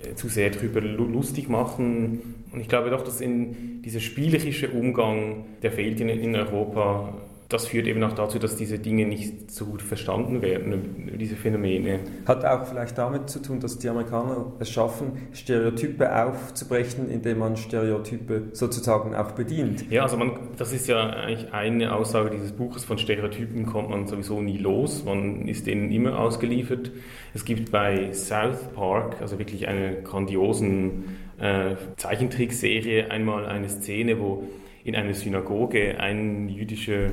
äh, 0.04 0.16
zu 0.16 0.28
sehr 0.28 0.50
darüber 0.50 0.82
lustig 0.82 1.50
machen. 1.50 2.46
Und 2.52 2.60
ich 2.60 2.68
glaube 2.68 2.90
doch, 2.90 3.04
dass 3.04 3.22
in 3.22 3.84
dieser 3.84 4.00
spielerische 4.00 4.70
Umgang, 4.70 5.46
der 5.62 5.72
fehlt 5.72 6.02
in, 6.02 6.10
in 6.10 6.36
Europa 6.36 7.14
das 7.52 7.68
führt 7.68 7.88
eben 7.88 8.02
auch 8.04 8.14
dazu, 8.14 8.40
dass 8.40 8.56
diese 8.56 8.80
Dinge 8.80 9.06
nicht 9.06 9.52
so 9.52 9.66
gut 9.66 9.82
verstanden 9.82 10.42
werden, 10.42 11.18
diese 11.20 11.36
Phänomene. 11.36 12.00
Hat 12.26 12.46
auch 12.46 12.66
vielleicht 12.66 12.98
damit 12.98 13.30
zu 13.30 13.40
tun, 13.40 13.60
dass 13.60 13.78
die 13.78 13.90
Amerikaner 13.90 14.54
es 14.60 14.72
schaffen, 14.72 15.28
Stereotype 15.34 16.26
aufzubrechen, 16.26 17.10
indem 17.10 17.40
man 17.40 17.58
Stereotype 17.58 18.50
sozusagen 18.54 19.16
auch 19.16 19.32
bedient. 19.32 19.90
Ja, 19.92 20.04
also 20.04 20.16
man, 20.18 20.32
das 20.58 20.72
ist 20.72 20.88
ja 20.88 21.10
eigentlich 21.10 21.54
eine 21.54 21.94
Aussage 21.94 22.30
dieses 22.30 22.54
Buches, 22.54 22.86
von 22.86 22.98
Stereotypen 22.98 23.66
kommt 23.66 23.90
man 23.90 24.08
sowieso 24.08 24.42
nie 24.42 24.58
los, 24.58 25.04
man 25.04 25.48
ist 25.48 25.68
denen 25.68 25.92
immer 25.92 26.20
ausgeliefert. 26.20 26.92
Es 27.34 27.44
gibt 27.44 27.72
bei 27.72 28.14
South 28.14 28.70
Park, 28.74 29.18
also 29.22 29.40
wirklich 29.40 29.68
eine 29.68 30.02
grandiosen 30.04 31.18
äh, 31.40 31.76
Zeichentrickserie, 31.98 33.12
einmal 33.12 33.46
eine 33.46 33.68
Szene, 33.68 34.20
wo 34.20 34.48
in 34.84 34.96
einer 34.96 35.14
Synagoge 35.14 36.00
ein 36.00 36.50
jüdischer 36.50 37.12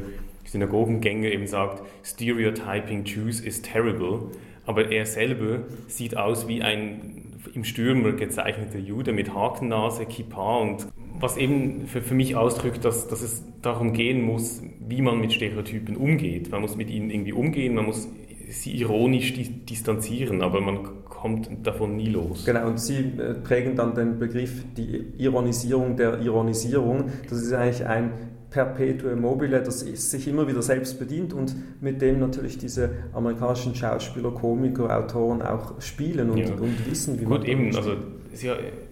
Synagogengänger 0.50 1.30
eben 1.30 1.46
sagt, 1.46 1.82
Stereotyping 2.04 3.04
Jews 3.04 3.40
is 3.40 3.62
terrible, 3.62 4.30
aber 4.66 4.90
er 4.90 5.06
selber 5.06 5.60
sieht 5.86 6.16
aus 6.16 6.48
wie 6.48 6.62
ein 6.62 7.24
im 7.54 7.64
Stürmer 7.64 8.12
gezeichneter 8.12 8.78
Jude 8.78 9.12
mit 9.12 9.34
Hakennase, 9.34 10.06
Kippa 10.06 10.58
und 10.58 10.86
was 11.20 11.36
eben 11.36 11.86
für, 11.86 12.02
für 12.02 12.14
mich 12.14 12.36
ausdrückt, 12.36 12.84
dass, 12.84 13.08
dass 13.08 13.22
es 13.22 13.42
darum 13.62 13.92
gehen 13.92 14.22
muss, 14.22 14.62
wie 14.86 15.02
man 15.02 15.20
mit 15.20 15.32
Stereotypen 15.32 15.96
umgeht. 15.96 16.50
Man 16.50 16.60
muss 16.60 16.76
mit 16.76 16.90
ihnen 16.90 17.10
irgendwie 17.10 17.32
umgehen, 17.32 17.74
man 17.74 17.86
muss 17.86 18.08
sie 18.48 18.72
ironisch 18.72 19.34
distanzieren, 19.34 20.42
aber 20.42 20.60
man 20.60 21.04
kommt 21.04 21.48
davon 21.66 21.96
nie 21.96 22.08
los. 22.08 22.44
Genau, 22.44 22.66
und 22.66 22.78
Sie 22.78 22.98
äh, 22.98 23.34
prägen 23.34 23.76
dann 23.76 23.94
den 23.94 24.18
Begriff 24.18 24.64
die 24.76 25.04
Ironisierung 25.18 25.96
der 25.96 26.20
Ironisierung. 26.20 27.10
Das 27.28 27.42
ist 27.42 27.52
eigentlich 27.52 27.86
ein 27.86 28.12
Perpetuum 28.50 29.20
mobile, 29.20 29.62
das 29.62 29.80
sich 29.80 30.26
immer 30.26 30.48
wieder 30.48 30.62
selbst 30.62 30.98
bedient 30.98 31.34
und 31.34 31.54
mit 31.82 32.00
dem 32.00 32.18
natürlich 32.18 32.56
diese 32.56 32.90
amerikanischen 33.12 33.74
Schauspieler, 33.74 34.30
Komiker, 34.30 34.96
Autoren 34.96 35.42
auch 35.42 35.80
spielen 35.80 36.30
und, 36.30 36.38
ja. 36.38 36.54
und 36.54 36.90
wissen, 36.90 37.20
wie 37.20 37.24
Gut, 37.24 37.40
man 37.40 37.46
eben, 37.46 37.76
also 37.76 37.96
Sie, 38.32 38.50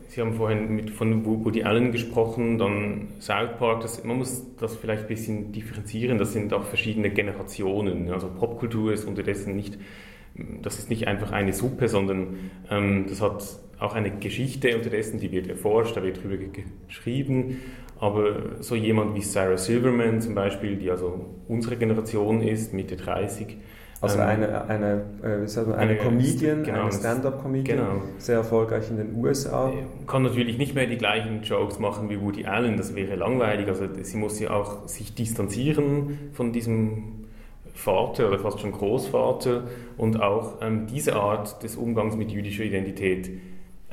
Sie, 0.09 0.21
haben 0.21 0.35
vorhin 0.35 0.75
mit, 0.75 0.91
von 0.91 1.25
Woody 1.25 1.63
Allen 1.63 1.93
gesprochen, 1.93 2.59
dann 2.59 3.09
South 3.21 3.57
Park, 3.59 3.81
das, 3.83 4.03
man 4.05 4.19
muss 4.19 4.45
das 4.59 4.77
vielleicht 4.77 5.03
ein 5.03 5.09
bisschen 5.09 5.53
differenzieren, 5.53 6.19
das 6.19 6.33
sind 6.33 6.53
auch 6.53 6.65
verschiedene 6.65 7.11
Generationen. 7.11 8.11
Also 8.11 8.29
Popkultur 8.29 8.93
ist 8.93 9.05
unterdessen 9.05 9.55
nicht, 9.57 9.79
das 10.63 10.79
ist 10.79 10.91
nicht 10.91 11.07
einfach 11.07 11.33
eine 11.33 11.53
Suppe, 11.53 11.89
sondern 11.89 12.51
ähm, 12.71 13.07
das 13.09 13.21
hat 13.21 13.45
auch 13.79 13.95
eine 13.95 14.11
Geschichte 14.11 14.75
unterdessen, 14.75 15.21
die 15.21 15.31
wird 15.33 15.49
erforscht, 15.49 15.97
da 15.97 16.03
wird 16.03 16.23
drüber 16.23 16.37
geschrieben 16.87 17.59
aber 17.99 18.37
so 18.61 18.75
jemand 18.75 19.15
wie 19.15 19.23
Sarah 19.23 19.57
Silverman 19.57 20.21
zum 20.21 20.35
Beispiel, 20.35 20.77
die 20.77 20.91
also 20.91 21.25
unsere 21.49 21.77
Generation 21.77 22.43
ist, 22.43 22.73
Mitte 22.75 22.97
30, 22.97 23.57
also 24.03 24.19
ähm, 24.19 24.25
eine, 24.25 24.65
eine, 24.69 25.05
äh, 25.23 25.59
eine, 25.59 25.75
eine 25.77 25.97
Comedian, 25.97 26.63
genau, 26.63 26.83
eine 26.83 26.93
Stand-up-Comedian, 26.93 27.79
genau. 27.79 28.03
sehr 28.19 28.37
erfolgreich 28.37 28.91
in 28.91 28.99
den 28.99 29.15
USA. 29.17 29.73
Kann 30.07 30.23
natürlich 30.23 30.59
nicht 30.59 30.75
mehr 30.75 30.87
die 30.87 30.99
gleichen 30.99 31.43
Jokes 31.43 31.79
machen 31.79 32.11
wie 32.11 32.21
Woody 32.21 32.45
Allen, 32.45 32.77
das 32.77 32.95
wäre 32.95 33.17
langweilig. 33.17 33.69
Also 33.69 33.87
sie 34.03 34.17
muss 34.19 34.39
ja 34.39 34.51
auch 34.51 34.87
sich 34.87 35.15
distanzieren 35.15 36.31
von 36.33 36.53
diesem 36.53 37.26
Vater 37.77 38.29
oder 38.29 38.39
fast 38.39 38.61
schon 38.61 38.73
Großvater 38.73 39.65
und 39.99 40.21
auch 40.21 40.63
ähm, 40.63 40.87
diese 40.87 41.15
Art 41.15 41.63
des 41.63 41.77
Umgangs 41.77 42.17
mit 42.17 42.33
jüdischer 42.33 42.65
Identität 42.65 43.31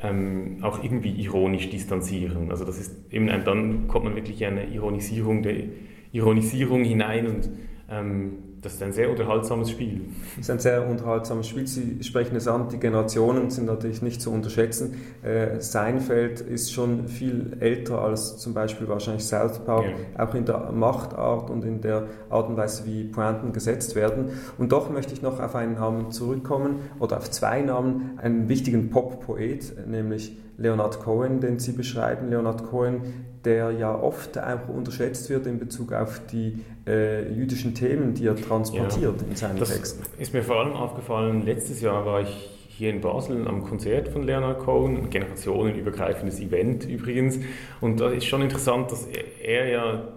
ähm, 0.02 0.58
auch 0.62 0.82
irgendwie 0.82 1.10
ironisch 1.10 1.68
distanzieren. 1.68 2.50
Also 2.50 2.64
das 2.64 2.78
ist 2.78 3.12
eben 3.12 3.26
dann 3.26 3.86
kommt 3.86 4.06
man 4.06 4.16
wirklich 4.16 4.40
in 4.40 4.48
eine 4.48 4.66
Ironisierung 4.66 5.42
der 5.42 5.64
Ironisierung 6.12 6.82
hinein 6.82 7.26
und 7.26 7.50
ähm, 7.90 8.38
das 8.64 8.74
ist 8.74 8.82
ein 8.82 8.92
sehr 8.92 9.10
unterhaltsames 9.10 9.70
Spiel. 9.70 10.00
Es 10.34 10.40
ist 10.40 10.50
ein 10.50 10.58
sehr 10.58 10.88
unterhaltsames 10.88 11.46
Spiel. 11.46 11.66
Sie 11.66 12.02
sprechen 12.02 12.34
es 12.36 12.48
an, 12.48 12.68
die 12.70 12.78
Generationen 12.78 13.50
sind 13.50 13.66
natürlich 13.66 14.00
nicht 14.00 14.22
zu 14.22 14.30
unterschätzen. 14.30 14.94
Äh, 15.22 15.60
Seinfeld 15.60 16.40
ist 16.40 16.72
schon 16.72 17.06
viel 17.08 17.58
älter 17.60 18.00
als 18.00 18.38
zum 18.38 18.54
Beispiel 18.54 18.88
wahrscheinlich 18.88 19.24
South 19.24 19.58
Park, 19.66 19.84
ja. 19.84 20.24
auch 20.24 20.34
in 20.34 20.46
der 20.46 20.72
Machtart 20.72 21.50
und 21.50 21.64
in 21.64 21.82
der 21.82 22.04
Art 22.30 22.48
und 22.48 22.56
Weise, 22.56 22.86
wie 22.86 23.04
Pointen 23.04 23.52
gesetzt 23.52 23.94
werden. 23.94 24.30
Und 24.56 24.72
doch 24.72 24.90
möchte 24.90 25.12
ich 25.12 25.20
noch 25.20 25.40
auf 25.40 25.54
einen 25.54 25.74
Namen 25.74 26.10
zurückkommen 26.10 26.76
oder 26.98 27.18
auf 27.18 27.30
zwei 27.30 27.60
Namen, 27.60 28.18
einen 28.22 28.48
wichtigen 28.48 28.88
Pop-Poet, 28.88 29.86
nämlich 29.86 30.38
Leonard 30.56 31.00
Cohen, 31.00 31.40
den 31.40 31.58
Sie 31.58 31.72
beschreiben. 31.72 32.30
Leonard 32.30 32.64
Cohen, 32.66 33.00
der 33.44 33.72
ja 33.72 33.94
oft 33.94 34.38
auch 34.38 34.68
unterschätzt 34.68 35.28
wird 35.30 35.46
in 35.46 35.58
Bezug 35.58 35.92
auf 35.92 36.20
die 36.30 36.64
äh, 36.86 37.30
jüdischen 37.32 37.74
Themen, 37.74 38.14
die 38.14 38.26
er 38.26 38.36
transportiert 38.36 39.20
ja, 39.20 39.28
in 39.28 39.36
seinen 39.36 39.58
das 39.58 39.70
Texten. 39.70 40.02
Ist 40.18 40.32
mir 40.32 40.42
vor 40.42 40.56
allem 40.56 40.72
aufgefallen, 40.72 41.42
letztes 41.44 41.80
Jahr 41.80 42.06
war 42.06 42.22
ich 42.22 42.50
hier 42.76 42.90
in 42.90 43.00
Basel 43.00 43.46
am 43.46 43.62
Konzert 43.64 44.08
von 44.08 44.24
Leonard 44.24 44.58
Cohen, 44.60 44.96
ein 44.96 45.10
generationenübergreifendes 45.10 46.40
Event 46.40 46.88
übrigens. 46.88 47.38
Und 47.80 48.00
da 48.00 48.10
ist 48.10 48.24
schon 48.24 48.42
interessant, 48.42 48.90
dass 48.90 49.06
er, 49.42 49.68
ja 49.68 50.08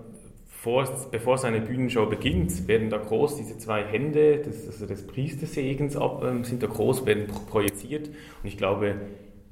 vor, 0.50 0.88
bevor 1.12 1.38
seine 1.38 1.62
Bühnenshow 1.62 2.08
beginnt, 2.08 2.68
werden 2.68 2.90
da 2.90 2.98
groß 2.98 3.38
diese 3.38 3.58
zwei 3.60 3.84
Hände 3.84 4.40
des, 4.40 4.68
also 4.68 4.88
des 4.88 5.06
Priestersegens 5.06 5.96
ab, 5.96 6.24
äh, 6.24 6.44
sind 6.44 6.64
da 6.64 6.68
groß, 6.68 7.06
werden 7.06 7.28
projiziert. 7.50 8.08
Und 8.08 8.48
ich 8.48 8.58
glaube, 8.58 8.96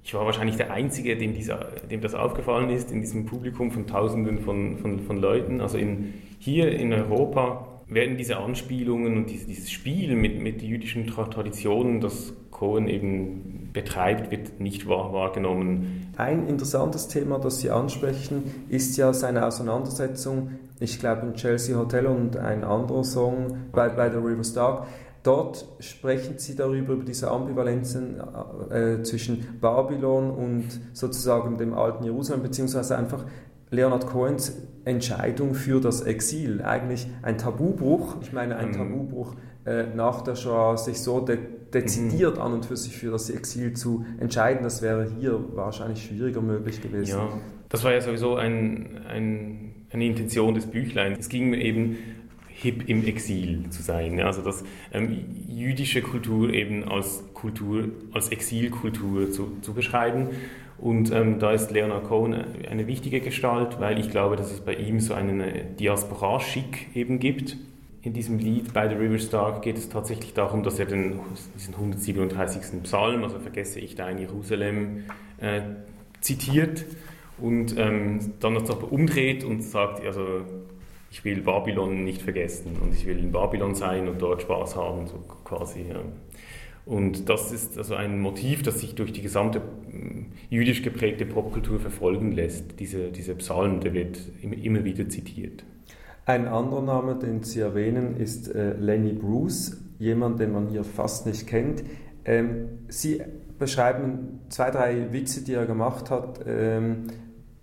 ich 0.06 0.14
war 0.14 0.24
wahrscheinlich 0.24 0.56
der 0.56 0.72
Einzige, 0.72 1.18
dem, 1.18 1.34
dieser, 1.34 1.58
dem 1.90 2.00
das 2.00 2.14
aufgefallen 2.14 2.70
ist, 2.70 2.92
in 2.92 3.02
diesem 3.02 3.26
Publikum 3.26 3.72
von 3.72 3.88
Tausenden 3.88 4.38
von, 4.38 4.78
von, 4.78 5.00
von 5.00 5.18
Leuten. 5.18 5.62
Also 5.62 5.80
in, 5.80 6.14
hier 6.38 6.72
in 6.72 6.94
Europa 6.94 7.82
werden 7.88 8.16
diese 8.16 8.38
Anspielungen 8.38 9.18
und 9.18 9.32
dieses, 9.32 9.48
dieses 9.48 9.72
Spiel 9.72 10.16
mit, 10.16 10.40
mit 10.40 10.62
jüdischen 10.62 11.08
Traditionen, 11.08 12.02
das 12.02 12.34
Cohen 12.52 12.88
eben 12.88 13.72
betreibt, 13.74 14.30
wird 14.30 14.60
nicht 14.60 14.88
wahr, 14.88 15.12
wahrgenommen. 15.12 16.12
Ein 16.18 16.48
interessantes 16.48 17.08
Thema, 17.08 17.40
das 17.40 17.62
Sie 17.62 17.72
ansprechen, 17.72 18.44
ist 18.70 18.98
ja 18.98 19.12
seine 19.12 19.44
Auseinandersetzung, 19.44 20.52
ich 20.80 21.00
glaube, 21.00 21.26
in 21.26 21.34
Chelsea 21.34 21.76
Hotel 21.76 22.06
und 22.06 22.38
ein 22.38 22.64
anderer 22.64 23.04
Song 23.04 23.58
bei, 23.72 23.90
bei 23.90 24.12
The 24.12 24.18
River 24.18 24.44
Stark 24.44 24.86
Dort 25.26 25.66
sprechen 25.80 26.38
sie 26.38 26.56
darüber, 26.56 26.94
über 26.94 27.04
diese 27.04 27.32
Ambivalenzen 27.32 28.22
äh, 28.70 29.02
zwischen 29.02 29.60
Babylon 29.60 30.30
und 30.30 30.66
sozusagen 30.94 31.58
dem 31.58 31.74
alten 31.74 32.04
Jerusalem, 32.04 32.44
beziehungsweise 32.44 32.96
einfach 32.96 33.26
Leonard 33.72 34.06
Cohens 34.06 34.56
Entscheidung 34.86 35.56
für 35.56 35.82
das 35.82 36.02
Exil. 36.02 36.62
Eigentlich 36.62 37.08
ein 37.24 37.40
Tabubruch, 37.40 38.18
ich 38.22 38.34
meine 38.34 38.56
ein 38.58 38.68
mhm. 38.68 38.74
Tabubruch 38.74 39.34
äh, 39.66 39.88
nach 39.96 40.22
der 40.22 40.36
Shoah, 40.36 40.78
sich 40.78 41.02
so 41.02 41.22
de 41.22 41.40
dezidiert 41.74 42.36
mhm. 42.36 42.42
an 42.42 42.54
und 42.54 42.66
für 42.68 42.78
sich 42.78 42.96
für 42.96 43.12
das 43.12 43.30
Exil 43.32 43.74
zu 43.74 44.06
entscheiden, 44.20 44.64
das 44.64 44.84
wäre 44.84 45.10
hier 45.20 45.44
wahrscheinlich 45.56 46.06
schwieriger 46.06 46.40
möglich 46.40 46.82
gewesen. 46.82 47.18
Ja, 47.18 47.30
das 47.68 47.84
war 47.84 47.92
ja 47.92 48.00
sowieso 48.00 48.36
ein, 48.36 49.02
ein, 49.10 49.88
eine 49.92 50.06
Intention 50.06 50.54
des 50.54 50.68
Büchleins. 50.68 51.18
Es 51.20 51.30
ging 51.30 51.50
mir 51.50 51.62
eben 51.62 51.98
hip 52.56 52.88
im 52.88 53.06
Exil 53.06 53.70
zu 53.70 53.82
sein. 53.82 54.20
Also 54.22 54.42
dass 54.42 54.64
ähm, 54.94 55.26
jüdische 55.48 56.02
Kultur 56.02 56.52
eben 56.52 56.84
als 56.84 57.24
Kultur, 57.34 57.90
als 58.14 58.30
Exilkultur 58.30 59.32
zu, 59.32 59.58
zu 59.62 59.74
beschreiben. 59.74 60.30
Und 60.78 61.12
ähm, 61.12 61.40
da 61.40 61.52
ist 61.52 61.72
Leonard 61.72 62.06
Cohen 62.06 62.36
eine 62.70 62.88
wichtige 62.88 63.22
Gestalt, 63.22 63.80
weil 63.80 64.00
ich 64.00 64.10
glaube, 64.10 64.36
dass 64.36 64.52
es 64.52 64.62
bei 64.62 64.74
ihm 64.74 65.00
so 65.00 65.14
einen 65.14 65.40
äh, 65.40 65.66
Diaspora-Schick 65.80 66.96
eben 66.96 67.20
gibt. 67.20 67.58
In 68.02 68.14
diesem 68.14 68.38
Lied 68.38 68.74
bei 68.74 68.88
The 68.88 68.96
River 68.96 69.20
Star 69.20 69.62
geht 69.62 69.78
es 69.78 69.90
tatsächlich 69.90 70.34
darum, 70.34 70.64
dass 70.64 70.78
er 70.78 70.86
den, 70.86 71.20
diesen 71.56 71.74
137. 71.74 72.84
Psalm, 72.84 73.24
also 73.24 73.40
vergesse 73.40 73.80
ich 73.80 73.96
dein 73.96 74.18
Jerusalem, 74.20 75.06
äh, 75.40 75.62
zitiert 76.22 76.86
und 77.38 77.78
ähm, 77.78 78.34
dann 78.40 78.56
das 78.56 78.70
aber 78.70 78.92
umdreht 78.92 79.44
und 79.44 79.62
sagt, 79.64 80.06
also 80.06 80.42
ich 81.16 81.24
will 81.24 81.44
Babylon 81.44 82.04
nicht 82.04 82.22
vergessen 82.22 82.76
und 82.82 82.94
ich 82.94 83.06
will 83.06 83.18
in 83.18 83.32
Babylon 83.32 83.74
sein 83.74 84.10
und 84.10 84.22
dort 84.22 84.42
Spaß 84.42 84.76
haben, 84.76 85.08
so 85.08 85.24
quasi. 85.46 85.86
Ja. 85.88 86.02
Und 86.86 87.30
das 87.30 87.54
ist 87.54 87.78
also 87.78 87.96
ein 87.96 88.20
Motiv, 88.20 88.64
das 88.64 88.82
sich 88.82 88.96
durch 88.96 89.14
die 89.14 89.22
gesamte 89.22 89.60
mm, 89.60 90.26
jüdisch 90.50 90.84
geprägte 90.84 91.26
Popkultur 91.26 91.80
verfolgen 91.80 92.34
lässt. 92.34 92.82
Diese, 92.82 93.14
diese 93.14 93.34
Psalm, 93.36 93.80
der 93.80 93.94
wird 93.94 94.20
immer 94.42 94.84
wieder 94.84 95.08
zitiert. 95.08 95.64
Ein 96.26 96.50
anderer 96.50 96.82
Name, 96.82 97.16
den 97.16 97.44
Sie 97.44 97.62
erwähnen, 97.62 98.18
ist 98.18 98.54
äh, 98.54 98.74
Lenny 98.74 99.14
Bruce, 99.14 99.82
jemand, 99.98 100.42
den 100.42 100.52
man 100.52 100.68
hier 100.68 100.84
fast 100.84 101.26
nicht 101.26 101.48
kennt. 101.48 101.86
Ähm, 102.26 102.68
Sie 102.90 103.22
beschreiben 103.58 104.42
zwei, 104.50 104.70
drei 104.70 105.14
Witze, 105.14 105.46
die 105.46 105.54
er 105.54 105.66
gemacht 105.66 106.12
hat, 106.12 106.42
ähm, 106.46 107.08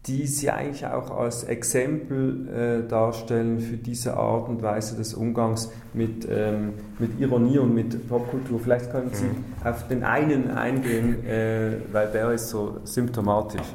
die 0.07 0.27
Sie 0.27 0.51
eigentlich 0.51 0.85
auch 0.85 1.17
als 1.17 1.45
Exempel 1.45 2.49
äh, 2.85 2.89
darstellen 2.89 3.61
für 3.61 3.77
diese 3.77 4.17
Art 4.17 4.49
und 4.49 4.61
Weise 4.61 4.97
des 4.97 5.15
Umgangs 5.15 5.71
mit, 5.95 6.27
ähm, 6.29 6.75
mit 6.99 7.21
Ironie 7.21 7.59
und 7.59 7.73
mit 7.73 8.09
Popkultur. 8.09 8.59
Vielleicht 8.59 8.91
können 8.91 9.11
Sie 9.13 9.27
mhm. 9.27 9.45
auf 9.65 9.87
den 9.87 10.03
einen 10.03 10.51
eingehen, 10.51 11.25
äh, 11.25 11.77
weil 11.93 12.11
der 12.11 12.33
ist 12.33 12.49
so 12.49 12.81
symptomatisch. 12.83 13.67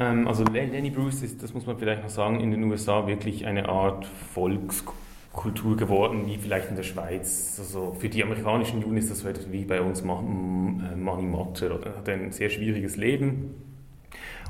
Ähm, 0.00 0.26
also 0.26 0.42
Lenny 0.42 0.90
Bruce 0.90 1.22
ist, 1.22 1.40
das 1.40 1.54
muss 1.54 1.64
man 1.64 1.78
vielleicht 1.78 2.02
noch 2.02 2.10
sagen, 2.10 2.40
in 2.40 2.50
den 2.50 2.64
USA 2.64 3.06
wirklich 3.06 3.46
eine 3.46 3.68
Art 3.68 4.06
Volkskultur 4.34 5.76
geworden, 5.76 6.26
wie 6.26 6.36
vielleicht 6.36 6.70
in 6.70 6.74
der 6.74 6.82
Schweiz. 6.82 7.58
Also 7.60 7.94
für 7.96 8.08
die 8.08 8.24
amerikanischen 8.24 8.82
Juden 8.82 8.96
ist 8.96 9.08
das 9.08 9.20
so 9.20 9.28
etwas 9.28 9.52
wie 9.52 9.64
bei 9.64 9.80
uns 9.80 10.02
Money 10.02 11.26
Motter. 11.26 11.78
Er 11.84 11.96
hat 11.98 12.08
ein 12.08 12.32
sehr 12.32 12.50
schwieriges 12.50 12.96
Leben 12.96 13.67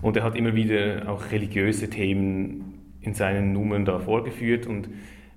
und 0.03 0.17
er 0.17 0.25
hat 0.25 0.37
immer 0.37 0.55
wieder 0.55 1.09
auch 1.09 1.31
religiöse 1.31 1.91
Themen 1.91 2.97
in 3.01 3.15
seinen 3.15 3.53
Nummern 3.53 3.85
da 3.85 3.99
vorgeführt 3.99 4.67
und 4.67 4.89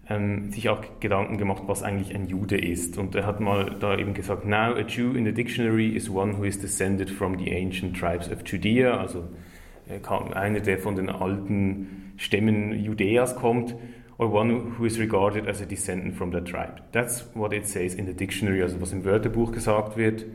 ähm, 0.10 0.51
sich 0.51 0.70
auch 0.70 0.84
Gedanken 1.00 1.38
gemacht, 1.38 1.63
was 1.68 1.84
eigentlich 1.84 2.13
ein 2.13 2.27
Jude 2.27 2.58
ist. 2.58 2.98
Und 2.98 3.15
er 3.15 3.25
hat 3.25 3.39
mal 3.39 3.77
da 3.80 3.98
eben 3.98 4.13
gesagt, 4.13 4.46
now 4.46 4.74
a 4.75 4.82
Jew 4.82 5.13
in 5.13 5.25
the 5.25 5.32
dictionary 5.32 5.88
is 5.88 6.10
one 6.10 6.38
who 6.38 6.44
is 6.44 6.60
descended 6.60 7.10
from 7.10 7.38
the 7.38 7.51
ancient 7.51 7.98
tribes 7.98 8.30
of 8.32 8.44
Judea, 8.46 8.98
also 8.98 9.24
einer, 10.34 10.60
der 10.60 10.77
von 10.77 10.96
den 10.96 11.10
alten 11.10 12.13
Stämmen 12.18 12.84
Judäas 12.84 13.36
kommt, 13.36 13.75
or 14.18 14.32
one 14.32 14.74
who 14.77 14.86
is 14.86 15.00
regarded 15.00 15.48
as 15.48 15.62
a 15.62 15.65
descendant 15.65 16.15
from 16.15 16.32
that 16.32 16.46
tribe. 16.46 16.82
That's 16.91 17.27
what 17.34 17.53
it 17.53 17.68
says 17.68 17.96
in 17.96 18.06
the 18.06 18.13
dictionary, 18.13 18.62
also 18.62 18.80
was 18.80 18.94
im 18.94 19.03
Wörterbuch 19.03 19.51
gesagt 19.51 19.98
wird. 19.98 20.25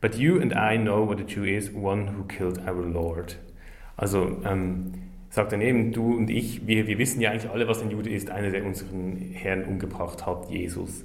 But 0.00 0.16
you 0.16 0.40
and 0.40 0.52
I 0.52 0.76
know 0.76 1.06
what 1.06 1.20
a 1.20 1.24
Jew 1.24 1.44
is, 1.44 1.72
one 1.72 2.08
who 2.08 2.24
killed 2.24 2.58
our 2.66 2.82
Lord. 2.82 3.36
Also 3.96 4.40
ähm, 4.44 4.92
sagt 5.30 5.52
er 5.52 5.60
eben, 5.60 5.92
du 5.92 6.16
und 6.16 6.30
ich, 6.30 6.66
wir, 6.66 6.86
wir 6.86 6.98
wissen 6.98 7.20
ja 7.20 7.30
eigentlich 7.30 7.50
alle, 7.50 7.68
was 7.68 7.82
ein 7.82 7.90
Jude 7.90 8.10
ist, 8.10 8.30
einer, 8.30 8.50
der 8.50 8.64
unseren 8.64 9.16
Herrn 9.32 9.64
umgebracht 9.64 10.26
hat, 10.26 10.50
Jesus. 10.50 11.04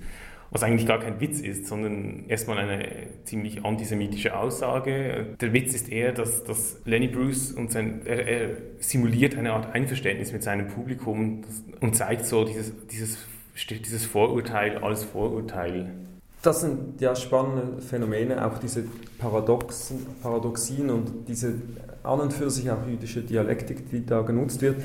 Was 0.53 0.63
eigentlich 0.63 0.86
gar 0.86 1.00
kein 1.00 1.21
Witz 1.21 1.39
ist, 1.39 1.67
sondern 1.67 2.25
erstmal 2.27 2.57
eine 2.57 2.86
ziemlich 3.24 3.63
antisemitische 3.63 4.38
Aussage. 4.38 5.36
Der 5.39 5.53
Witz 5.53 5.74
ist 5.74 5.89
eher, 5.89 6.12
dass, 6.12 6.43
dass 6.43 6.81
Lenny 6.83 7.07
Bruce 7.07 7.53
und 7.53 7.71
sein, 7.71 8.01
er, 8.03 8.27
er 8.27 8.50
simuliert 8.79 9.38
eine 9.38 9.53
Art 9.53 9.74
Einverständnis 9.74 10.33
mit 10.33 10.43
seinem 10.43 10.67
Publikum 10.67 11.43
und 11.79 11.95
zeigt 11.95 12.25
so 12.25 12.43
dieses, 12.43 12.74
dieses, 12.88 13.25
dieses 13.69 14.05
Vorurteil 14.05 14.79
als 14.79 15.05
Vorurteil. 15.05 15.93
Das 16.41 16.62
sind 16.62 17.00
ja 17.00 17.15
spannende 17.15 17.81
Phänomene, 17.81 18.45
auch 18.45 18.57
diese 18.57 18.83
Paradoxen, 19.19 20.07
Paradoxien 20.24 20.89
und 20.89 21.27
diese 21.27 21.53
an 22.03 22.19
und 22.19 22.33
für 22.33 22.50
sich 22.50 22.71
auch 22.71 22.88
jüdische 22.88 23.21
Dialektik, 23.21 23.89
die 23.91 24.03
da 24.05 24.21
genutzt 24.21 24.62
wird. 24.62 24.77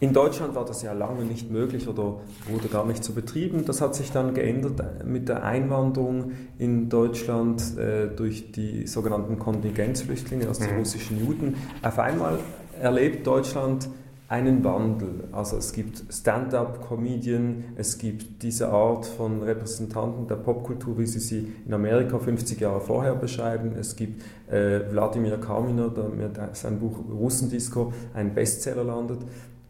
In 0.00 0.12
Deutschland 0.12 0.54
war 0.54 0.64
das 0.64 0.82
ja 0.82 0.92
lange 0.92 1.24
nicht 1.24 1.50
möglich 1.50 1.88
oder 1.88 2.20
wurde 2.48 2.68
gar 2.70 2.86
nicht 2.86 3.02
so 3.02 3.14
betrieben. 3.14 3.64
Das 3.64 3.80
hat 3.80 3.96
sich 3.96 4.12
dann 4.12 4.32
geändert 4.32 5.04
mit 5.04 5.28
der 5.28 5.42
Einwanderung 5.42 6.32
in 6.58 6.88
Deutschland 6.88 7.76
äh, 7.76 8.06
durch 8.06 8.52
die 8.52 8.86
sogenannten 8.86 9.40
Kontingenzflüchtlinge 9.40 10.48
aus 10.48 10.60
den 10.60 10.72
mhm. 10.72 10.78
russischen 10.78 11.18
Juden. 11.18 11.56
Auf 11.82 11.98
einmal 11.98 12.38
erlebt 12.80 13.26
Deutschland 13.26 13.88
einen 14.28 14.62
Wandel. 14.62 15.24
Also 15.32 15.56
es 15.56 15.72
gibt 15.72 16.04
Stand-up-Comedian, 16.10 17.64
es 17.76 17.96
gibt 17.96 18.42
diese 18.42 18.68
Art 18.68 19.06
von 19.06 19.42
Repräsentanten 19.42 20.28
der 20.28 20.36
Popkultur, 20.36 20.98
wie 20.98 21.06
sie 21.06 21.18
sie 21.18 21.54
in 21.66 21.72
Amerika 21.72 22.18
50 22.18 22.60
Jahre 22.60 22.80
vorher 22.80 23.14
beschreiben. 23.14 23.72
Es 23.78 23.96
gibt 23.96 24.22
äh, 24.50 24.80
Wladimir 24.90 25.38
Kaminer, 25.38 25.88
der 25.88 26.10
mit 26.10 26.38
seinem 26.56 26.78
Buch 26.78 26.98
Russendisco 27.10 27.92
ein 28.12 28.34
Bestseller 28.34 28.84
landet. 28.84 29.20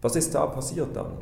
Was 0.03 0.17
ist 0.17 0.35
da 0.35 0.47
passiert 0.47 0.95
dann? 0.95 1.13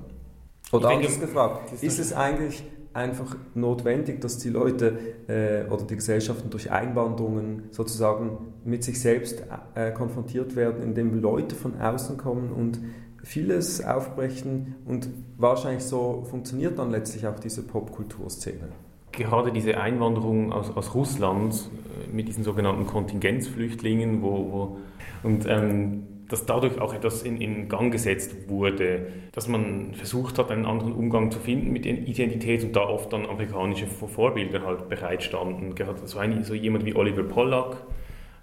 Oder 0.72 0.88
anders 0.88 1.20
gefragt, 1.20 1.72
ist 1.82 1.98
es 1.98 2.12
eigentlich 2.14 2.64
einfach 2.94 3.36
notwendig, 3.54 4.22
dass 4.22 4.38
die 4.38 4.48
Leute 4.48 4.98
äh, 5.28 5.70
oder 5.70 5.84
die 5.84 5.96
Gesellschaften 5.96 6.48
durch 6.48 6.70
Einwanderungen 6.70 7.64
sozusagen 7.70 8.54
mit 8.64 8.82
sich 8.82 8.98
selbst 8.98 9.42
äh, 9.74 9.92
konfrontiert 9.92 10.56
werden, 10.56 10.82
indem 10.82 11.20
Leute 11.20 11.54
von 11.54 11.78
außen 11.78 12.16
kommen 12.16 12.50
und 12.50 12.80
vieles 13.26 13.84
aufbrechen 13.84 14.76
und 14.86 15.08
wahrscheinlich 15.36 15.82
so 15.82 16.24
funktioniert 16.30 16.78
dann 16.78 16.92
letztlich 16.92 17.26
auch 17.26 17.38
diese 17.40 17.66
Popkulturszene. 17.66 18.68
Gerade 19.10 19.50
diese 19.50 19.80
Einwanderung 19.80 20.52
aus, 20.52 20.70
aus 20.76 20.94
Russland 20.94 21.54
äh, 21.54 22.14
mit 22.14 22.28
diesen 22.28 22.44
sogenannten 22.44 22.86
Kontingenzflüchtlingen, 22.86 24.22
wo, 24.22 24.30
wo 24.30 24.78
und 25.24 25.44
ähm, 25.48 26.04
dass 26.28 26.46
dadurch 26.46 26.80
auch 26.80 26.94
etwas 26.94 27.22
in, 27.22 27.40
in, 27.40 27.68
Gang 27.68 27.92
gesetzt 27.92 28.48
wurde, 28.48 29.06
dass 29.32 29.48
man 29.48 29.94
versucht 29.94 30.38
hat, 30.38 30.50
einen 30.50 30.66
anderen 30.66 30.92
Umgang 30.92 31.30
zu 31.30 31.38
finden 31.38 31.72
mit 31.72 31.86
Identität 31.86 32.64
und 32.64 32.74
da 32.74 32.82
oft 32.82 33.12
dann 33.12 33.26
amerikanische 33.26 33.86
Vorbilder 33.86 34.62
halt 34.62 34.88
bereitstanden. 34.88 35.74
Gerade 35.74 36.06
so, 36.06 36.18
ein, 36.18 36.42
so 36.44 36.54
jemand 36.54 36.84
wie 36.84 36.96
Oliver 36.96 37.22
Pollack, 37.22 37.76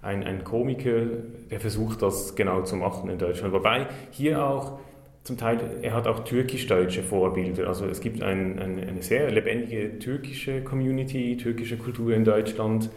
ein, 0.04 0.22
ein 0.24 0.44
Komiker, 0.44 1.06
der 1.50 1.60
versucht 1.60 2.02
das 2.02 2.34
genau 2.34 2.62
zu 2.62 2.76
machen 2.76 3.10
in 3.10 3.18
Deutschland. 3.18 3.52
Wobei 3.52 3.86
hier 4.10 4.44
auch 4.44 4.78
zum 5.22 5.38
Teil, 5.38 5.58
er 5.80 5.94
hat 5.94 6.06
auch 6.06 6.24
türkisch-deutsche 6.24 7.02
Vorbilder. 7.02 7.66
Also 7.66 7.86
es 7.86 8.00
gibt 8.00 8.22
ein, 8.22 8.58
ein, 8.58 8.78
eine 8.78 9.02
sehr 9.02 9.30
lebendige 9.30 9.98
türkische 9.98 10.62
Community, 10.62 11.36
türkische 11.36 11.78
Kultur 11.78 12.14
in 12.14 12.24
Deutschland 12.24 12.90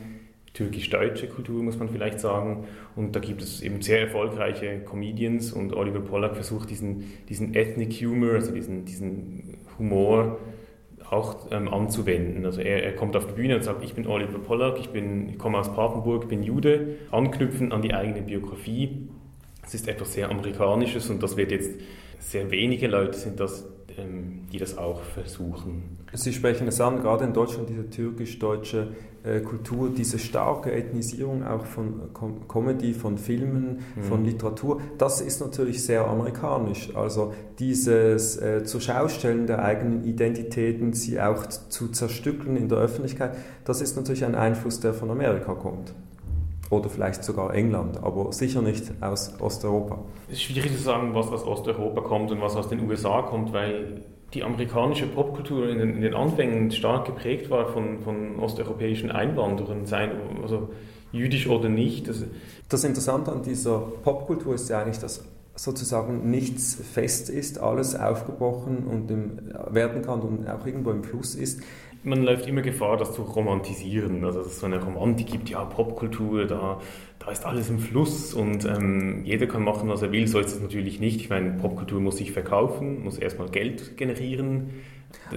türkisch-deutsche 0.57 1.27
Kultur, 1.27 1.61
muss 1.61 1.77
man 1.77 1.87
vielleicht 1.87 2.19
sagen. 2.19 2.65
Und 2.95 3.15
da 3.15 3.19
gibt 3.19 3.41
es 3.41 3.61
eben 3.61 3.81
sehr 3.81 4.01
erfolgreiche 4.01 4.79
Comedians 4.79 5.53
und 5.53 5.73
Oliver 5.73 5.99
Pollack 5.99 6.35
versucht 6.35 6.69
diesen, 6.71 7.13
diesen 7.29 7.53
Ethnic 7.53 7.93
Humor, 8.01 8.33
also 8.33 8.51
diesen, 8.51 8.83
diesen 8.83 9.59
Humor 9.77 10.39
auch 11.09 11.47
ähm, 11.51 11.67
anzuwenden. 11.67 12.45
Also 12.45 12.61
er, 12.61 12.83
er, 12.83 12.95
kommt 12.95 13.15
auf 13.15 13.27
die 13.27 13.33
Bühne 13.33 13.55
und 13.55 13.63
sagt, 13.63 13.83
ich 13.83 13.93
bin 13.93 14.07
Oliver 14.07 14.39
Pollack, 14.39 14.79
ich, 14.79 14.89
bin, 14.89 15.29
ich 15.29 15.37
komme 15.37 15.57
aus 15.57 15.73
Papenburg, 15.73 16.27
bin 16.27 16.43
Jude, 16.43 16.95
anknüpfen 17.11 17.71
an 17.71 17.81
die 17.81 17.93
eigene 17.93 18.21
Biografie. 18.21 19.07
Es 19.63 19.73
ist 19.73 19.87
etwas 19.87 20.13
sehr 20.13 20.29
Amerikanisches 20.29 21.09
und 21.09 21.23
das 21.23 21.37
wird 21.37 21.51
jetzt, 21.51 21.79
sehr 22.19 22.49
wenige 22.51 22.87
Leute 22.87 23.17
sind 23.17 23.39
das, 23.39 23.65
die 24.51 24.57
das 24.57 24.77
auch 24.77 25.01
versuchen. 25.01 25.97
Sie 26.13 26.31
sprechen 26.31 26.67
es 26.67 26.79
an, 26.79 27.01
gerade 27.01 27.25
in 27.25 27.33
Deutschland 27.33 27.69
diese 27.69 27.89
türkisch-deutsche 27.89 28.89
äh, 29.23 29.41
Kultur, 29.41 29.89
diese 29.89 30.19
starke 30.19 30.71
Ethnisierung 30.71 31.43
auch 31.45 31.65
von 31.65 32.13
Com 32.13 32.47
Comedy, 32.47 32.93
von 32.93 33.17
Filmen, 33.17 33.79
mhm. 33.95 34.03
von 34.03 34.25
Literatur, 34.25 34.81
das 34.97 35.21
ist 35.21 35.41
natürlich 35.41 35.83
sehr 35.83 36.07
amerikanisch. 36.07 36.95
Also 36.95 37.33
dieses 37.59 38.37
äh, 38.37 38.63
zur 38.63 38.81
Schaustellen 38.81 39.47
der 39.47 39.63
eigenen 39.63 40.03
Identitäten, 40.05 40.93
sie 40.93 41.19
auch 41.19 41.45
zu 41.47 41.89
zerstückeln 41.89 42.55
in 42.55 42.69
der 42.69 42.77
Öffentlichkeit, 42.77 43.35
das 43.65 43.81
ist 43.81 43.97
natürlich 43.97 44.23
ein 44.23 44.35
Einfluss, 44.35 44.79
der 44.79 44.93
von 44.93 45.09
Amerika 45.09 45.53
kommt. 45.53 45.93
Oder 46.69 46.89
vielleicht 46.89 47.23
sogar 47.23 47.53
England, 47.53 48.03
aber 48.03 48.33
sicher 48.33 48.61
nicht 48.61 48.91
aus 48.99 49.39
Osteuropa. 49.39 49.99
Es 50.27 50.33
ist 50.33 50.43
schwierig 50.43 50.75
zu 50.75 50.83
sagen, 50.83 51.13
was 51.13 51.27
aus 51.29 51.45
Osteuropa 51.45 52.01
kommt 52.01 52.31
und 52.31 52.41
was 52.41 52.55
aus 52.55 52.67
den 52.67 52.87
USA 52.89 53.21
kommt, 53.21 53.53
weil 53.53 54.01
die 54.33 54.43
amerikanische 54.43 55.07
Popkultur 55.07 55.69
in 55.69 55.79
den, 55.79 55.95
in 55.95 56.01
den, 56.01 56.13
Anfängen 56.13 56.71
stark 56.71 57.05
geprägt 57.05 57.49
war 57.49 57.67
von, 57.67 57.99
von 57.99 58.37
osteuropäischen 58.39 59.11
Einwanderern, 59.11 59.85
seien 59.85 60.11
also 60.41 60.69
jüdisch 61.13 61.47
oder 61.47 61.69
nicht. 61.69 62.09
Das, 62.09 62.23
das 62.67 62.83
Interessante 62.83 63.31
an 63.31 63.43
dieser 63.43 63.79
Popkultur 63.79 64.55
ist 64.55 64.69
ja 64.69 64.81
eigentlich, 64.81 64.99
dass 64.99 65.23
sozusagen 65.55 66.29
nichts 66.29 66.75
fest 66.75 67.29
ist, 67.29 67.59
alles 67.59 67.95
aufgebrochen 67.95 68.85
und 68.85 69.09
im, 69.09 69.53
werden 69.69 70.01
kann 70.03 70.21
und 70.21 70.47
auch 70.47 70.65
irgendwo 70.65 70.91
im 70.91 71.03
Fluss 71.03 71.33
ist 71.33 71.61
man 72.07 72.23
läuft 72.23 72.47
immer 72.47 72.61
Gefahr, 72.61 72.97
das 72.97 73.13
zu 73.13 73.21
romantisieren. 73.21 74.23
Also 74.23 74.39
dass 74.39 74.47
es 74.47 74.59
so 74.59 74.65
eine 74.65 74.83
Romantik 74.83 75.27
gibt, 75.27 75.49
ja, 75.49 75.63
Popkultur, 75.65 76.45
da, 76.45 76.79
da 77.19 77.31
ist 77.31 77.45
alles 77.45 77.69
im 77.69 77.79
Fluss 77.79 78.33
und 78.33 78.65
ähm, 78.65 79.23
jeder 79.25 79.45
kann 79.47 79.63
machen, 79.63 79.89
was 79.89 80.01
er 80.01 80.11
will. 80.11 80.27
So 80.27 80.39
ist 80.39 80.53
es 80.53 80.61
natürlich 80.61 80.99
nicht. 80.99 81.21
Ich 81.21 81.29
meine, 81.29 81.51
Popkultur 81.51 81.99
muss 81.99 82.17
sich 82.17 82.31
verkaufen, 82.31 83.03
muss 83.03 83.17
erstmal 83.17 83.49
Geld 83.49 83.97
generieren. 83.97 84.69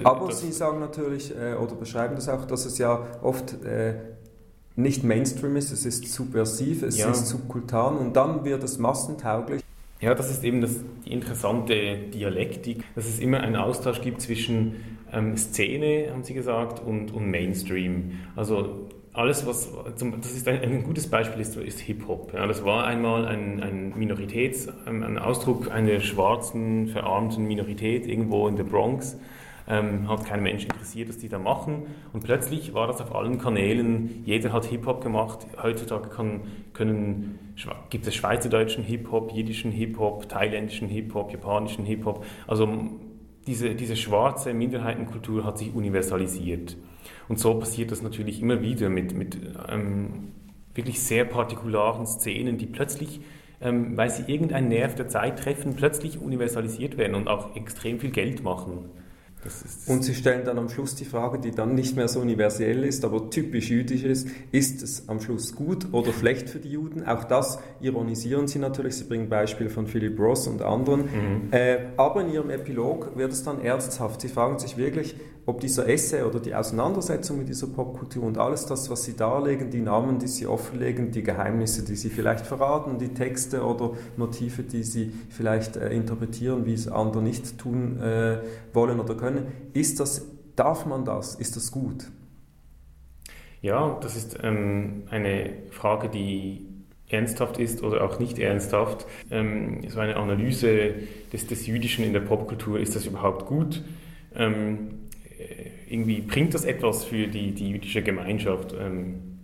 Aber 0.04 0.28
das 0.28 0.40
Sie 0.40 0.52
sagen 0.52 0.80
natürlich 0.80 1.34
äh, 1.36 1.54
oder 1.54 1.74
beschreiben 1.74 2.14
das 2.14 2.28
auch, 2.28 2.44
dass 2.44 2.64
es 2.64 2.78
ja 2.78 3.06
oft 3.22 3.62
äh, 3.64 3.94
nicht 4.76 5.04
Mainstream 5.04 5.56
ist, 5.56 5.72
es 5.72 5.84
ist 5.84 6.06
subversiv, 6.06 6.82
es 6.82 6.98
ja. 6.98 7.10
ist 7.10 7.26
subkultan 7.26 7.98
und 7.98 8.14
dann 8.14 8.44
wird 8.44 8.62
es 8.62 8.78
massentauglich. 8.78 9.62
Ja, 10.00 10.14
das 10.14 10.30
ist 10.30 10.42
eben 10.44 10.62
das, 10.62 10.76
die 11.04 11.12
interessante 11.12 11.98
Dialektik, 12.14 12.84
dass 12.94 13.06
es 13.06 13.18
immer 13.18 13.40
einen 13.40 13.56
Austausch 13.56 14.00
gibt 14.00 14.22
zwischen 14.22 14.76
ähm, 15.12 15.36
Szene, 15.36 16.10
haben 16.10 16.22
Sie 16.22 16.34
gesagt, 16.34 16.80
und, 16.84 17.12
und 17.12 17.30
Mainstream. 17.30 18.12
Also 18.36 18.88
alles, 19.12 19.44
was, 19.46 19.68
das 19.84 20.32
ist 20.32 20.46
ein, 20.46 20.60
ein 20.62 20.82
gutes 20.84 21.08
Beispiel, 21.08 21.40
ist, 21.40 21.56
ist 21.56 21.80
Hip-Hop. 21.80 22.32
Ja, 22.32 22.46
das 22.46 22.64
war 22.64 22.86
einmal 22.86 23.26
ein, 23.26 23.60
ein 23.62 23.92
Minoritäts-, 23.94 24.68
ein 24.86 25.18
Ausdruck 25.18 25.70
einer 25.70 26.00
schwarzen, 26.00 26.88
verarmten 26.88 27.44
Minorität 27.44 28.06
irgendwo 28.06 28.46
in 28.46 28.56
der 28.56 28.64
Bronx. 28.64 29.18
Ähm, 29.68 30.08
hat 30.08 30.24
kein 30.24 30.42
Mensch 30.42 30.64
interessiert, 30.64 31.08
was 31.08 31.18
die 31.18 31.28
da 31.28 31.38
machen. 31.38 31.86
Und 32.12 32.24
plötzlich 32.24 32.72
war 32.74 32.86
das 32.86 33.00
auf 33.00 33.14
allen 33.14 33.38
Kanälen, 33.38 34.22
jeder 34.24 34.52
hat 34.52 34.64
Hip-Hop 34.64 35.02
gemacht. 35.02 35.46
Heutzutage 35.62 36.08
kann, 36.08 36.40
können, 36.72 37.38
gibt 37.88 38.06
es 38.06 38.14
schweizerdeutschen 38.14 38.84
Hip-Hop, 38.84 39.32
jiddischen 39.32 39.70
Hip-Hop, 39.70 40.28
thailändischen 40.28 40.88
Hip-Hop, 40.88 41.30
japanischen 41.30 41.84
Hip-Hop. 41.84 42.24
Also 42.46 42.68
diese, 43.46 43.74
diese 43.74 43.96
schwarze 43.96 44.54
Minderheitenkultur 44.54 45.44
hat 45.44 45.58
sich 45.58 45.74
universalisiert. 45.74 46.76
Und 47.28 47.38
so 47.38 47.54
passiert 47.54 47.90
das 47.90 48.02
natürlich 48.02 48.40
immer 48.40 48.60
wieder 48.60 48.88
mit, 48.88 49.14
mit 49.14 49.38
ähm, 49.68 50.32
wirklich 50.74 51.02
sehr 51.02 51.24
partikularen 51.24 52.06
Szenen, 52.06 52.58
die 52.58 52.66
plötzlich, 52.66 53.20
ähm, 53.60 53.96
weil 53.96 54.10
sie 54.10 54.30
irgendeinen 54.32 54.68
Nerv 54.68 54.94
der 54.94 55.08
Zeit 55.08 55.38
treffen, 55.38 55.74
plötzlich 55.74 56.18
universalisiert 56.18 56.96
werden 56.98 57.14
und 57.14 57.28
auch 57.28 57.56
extrem 57.56 57.98
viel 58.00 58.10
Geld 58.10 58.42
machen. 58.42 58.90
Und 59.86 60.04
Sie 60.04 60.14
stellen 60.14 60.44
dann 60.44 60.58
am 60.58 60.68
Schluss 60.68 60.94
die 60.94 61.04
Frage, 61.04 61.38
die 61.38 61.50
dann 61.50 61.74
nicht 61.74 61.96
mehr 61.96 62.08
so 62.08 62.20
universell 62.20 62.84
ist, 62.84 63.04
aber 63.04 63.30
typisch 63.30 63.70
jüdisch 63.70 64.04
ist, 64.04 64.28
ist 64.52 64.82
es 64.82 65.08
am 65.08 65.20
Schluss 65.20 65.54
gut 65.54 65.88
oder 65.92 66.12
schlecht 66.12 66.50
für 66.50 66.58
die 66.58 66.70
Juden? 66.70 67.06
Auch 67.06 67.24
das 67.24 67.58
ironisieren 67.80 68.48
Sie 68.48 68.58
natürlich, 68.58 68.96
Sie 68.96 69.04
bringen 69.04 69.28
Beispiele 69.28 69.70
von 69.70 69.86
Philip 69.86 70.18
Ross 70.18 70.46
und 70.46 70.62
anderen. 70.62 71.02
Mhm. 71.02 71.52
Äh, 71.52 71.78
aber 71.96 72.20
in 72.22 72.32
Ihrem 72.32 72.50
Epilog 72.50 73.16
wird 73.16 73.32
es 73.32 73.42
dann 73.42 73.62
ernsthaft. 73.62 74.20
Sie 74.20 74.28
fragen 74.28 74.58
sich 74.58 74.76
wirklich, 74.76 75.16
ob 75.46 75.60
dieser 75.60 75.88
Essay 75.88 76.22
oder 76.22 76.38
die 76.38 76.54
Auseinandersetzung 76.54 77.38
mit 77.38 77.48
dieser 77.48 77.66
Popkultur 77.66 78.24
und 78.24 78.38
alles 78.38 78.66
das, 78.66 78.90
was 78.90 79.04
Sie 79.04 79.16
darlegen, 79.16 79.70
die 79.70 79.80
Namen, 79.80 80.18
die 80.18 80.28
Sie 80.28 80.46
offenlegen, 80.46 81.10
die 81.10 81.22
Geheimnisse, 81.22 81.84
die 81.84 81.96
Sie 81.96 82.10
vielleicht 82.10 82.46
verraten, 82.46 82.98
die 82.98 83.14
Texte 83.14 83.64
oder 83.64 83.92
Motive, 84.16 84.62
die 84.62 84.82
Sie 84.82 85.12
vielleicht 85.30 85.76
äh, 85.76 85.90
interpretieren, 85.90 86.66
wie 86.66 86.74
es 86.74 86.88
andere 86.88 87.22
nicht 87.22 87.58
tun 87.58 88.00
äh, 88.00 88.38
wollen 88.72 89.00
oder 89.00 89.14
können, 89.14 89.46
ist 89.72 90.00
das, 90.00 90.26
darf 90.56 90.86
man 90.86 91.04
das? 91.04 91.34
Ist 91.34 91.56
das 91.56 91.72
gut? 91.72 92.06
Ja, 93.62 93.98
das 94.00 94.16
ist 94.16 94.38
ähm, 94.42 95.04
eine 95.10 95.52
Frage, 95.70 96.08
die 96.08 96.66
ernsthaft 97.08 97.58
ist 97.58 97.82
oder 97.82 98.04
auch 98.04 98.18
nicht 98.18 98.38
ernsthaft. 98.38 99.06
Ähm, 99.30 99.80
so 99.88 100.00
eine 100.00 100.16
Analyse 100.16 100.94
des, 101.32 101.46
des 101.46 101.66
Jüdischen 101.66 102.04
in 102.04 102.12
der 102.12 102.20
Popkultur, 102.20 102.78
ist 102.78 102.96
das 102.96 103.06
überhaupt 103.06 103.46
gut? 103.46 103.82
Ähm, 104.34 104.88
äh, 104.88 104.99
irgendwie 105.90 106.20
bringt 106.20 106.54
das 106.54 106.64
etwas 106.64 107.04
für 107.04 107.26
die, 107.26 107.52
die 107.52 107.70
jüdische 107.70 108.02
Gemeinschaft, 108.02 108.74
ähm, 108.78 109.40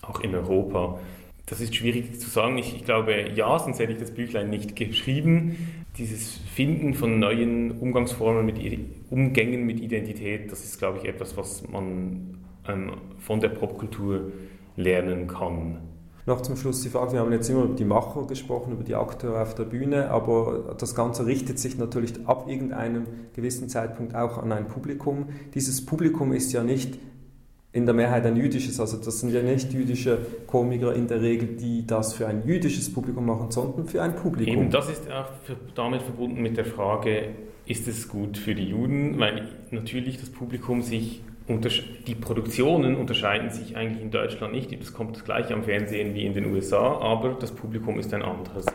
auch 0.00 0.20
in 0.20 0.34
Europa? 0.34 1.00
Das 1.46 1.60
ist 1.60 1.74
schwierig 1.74 2.20
zu 2.20 2.30
sagen. 2.30 2.56
Ich, 2.56 2.74
ich, 2.74 2.84
glaube, 2.84 3.32
ja, 3.34 3.58
sonst 3.58 3.80
hätte 3.80 3.92
ich 3.92 3.98
das 3.98 4.12
Büchlein 4.12 4.48
nicht 4.48 4.76
geschrieben. 4.76 5.84
Dieses 5.98 6.38
Finden 6.38 6.94
von 6.94 7.18
neuen 7.18 7.72
Umgangsformen 7.72 8.46
mit 8.46 8.58
Umgängen 9.10 9.66
mit 9.66 9.80
Identität, 9.80 10.50
das 10.50 10.64
ist, 10.64 10.78
glaube 10.78 10.98
ich, 10.98 11.04
etwas, 11.04 11.36
was 11.36 11.68
man 11.68 12.38
ähm, 12.66 12.92
von 13.18 13.40
der 13.40 13.48
Popkultur 13.48 14.32
lernen 14.76 15.26
kann. 15.26 15.78
Noch 16.24 16.40
zum 16.40 16.56
Schluss 16.56 16.82
die 16.82 16.88
Frage, 16.88 17.14
wir 17.14 17.20
haben 17.20 17.32
jetzt 17.32 17.50
immer 17.50 17.64
über 17.64 17.74
die 17.74 17.84
Macher 17.84 18.26
gesprochen, 18.26 18.72
über 18.74 18.84
die 18.84 18.94
Akteure 18.94 19.42
auf 19.42 19.54
der 19.54 19.64
Bühne, 19.64 20.10
aber 20.10 20.76
das 20.78 20.94
Ganze 20.94 21.26
richtet 21.26 21.58
sich 21.58 21.78
natürlich 21.78 22.14
ab 22.26 22.48
irgendeinem 22.48 23.06
gewissen 23.34 23.68
Zeitpunkt 23.68 24.14
auch 24.14 24.38
an 24.38 24.52
ein 24.52 24.68
Publikum. 24.68 25.26
Dieses 25.54 25.84
Publikum 25.84 26.32
ist 26.32 26.52
ja 26.52 26.62
nicht 26.62 26.96
in 27.72 27.86
der 27.86 27.94
Mehrheit 27.94 28.24
ein 28.24 28.36
jüdisches, 28.36 28.78
also 28.78 28.98
das 28.98 29.20
sind 29.20 29.32
ja 29.32 29.42
nicht 29.42 29.72
jüdische 29.72 30.18
Komiker 30.46 30.94
in 30.94 31.08
der 31.08 31.22
Regel, 31.22 31.56
die 31.56 31.86
das 31.86 32.12
für 32.12 32.28
ein 32.28 32.46
jüdisches 32.46 32.92
Publikum 32.92 33.26
machen, 33.26 33.50
sondern 33.50 33.86
für 33.88 34.02
ein 34.02 34.14
Publikum. 34.14 34.54
Eben, 34.54 34.70
das 34.70 34.90
ist 34.90 35.10
auch 35.10 35.30
damit 35.74 36.02
verbunden 36.02 36.40
mit 36.40 36.56
der 36.56 36.66
Frage, 36.66 37.30
ist 37.66 37.88
es 37.88 38.08
gut 38.08 38.36
für 38.36 38.54
die 38.54 38.68
Juden, 38.68 39.18
weil 39.18 39.48
natürlich 39.70 40.20
das 40.20 40.30
Publikum 40.30 40.82
sich 40.82 41.22
die 41.48 42.14
Produktionen 42.14 42.96
unterscheiden 42.96 43.50
sich 43.50 43.76
eigentlich 43.76 44.02
in 44.02 44.10
Deutschland 44.10 44.52
nicht. 44.52 44.80
Das 44.80 44.92
kommt 44.92 45.24
gleich 45.24 45.52
am 45.52 45.64
Fernsehen 45.64 46.14
wie 46.14 46.24
in 46.24 46.34
den 46.34 46.52
USA, 46.52 46.98
aber 47.00 47.36
das 47.40 47.52
Publikum 47.52 47.98
ist 47.98 48.14
ein 48.14 48.22
anderes. 48.22 48.66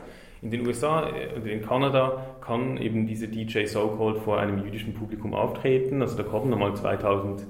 In 0.42 0.52
den 0.52 0.68
USA 0.68 1.10
und 1.36 1.46
äh, 1.46 1.54
in 1.54 1.62
Kanada 1.62 2.38
kann 2.42 2.78
eben 2.78 3.08
dieser 3.08 3.28
DJ 3.28 3.66
So-Called 3.66 4.20
vor 4.20 4.40
einem 4.40 4.64
jüdischen 4.64 4.94
Publikum 4.94 5.34
auftreten. 5.34 6.02
Also 6.02 6.18
da 6.18 6.24
kommen 6.24 6.50
nochmal 6.50 6.76
2000 6.76 7.48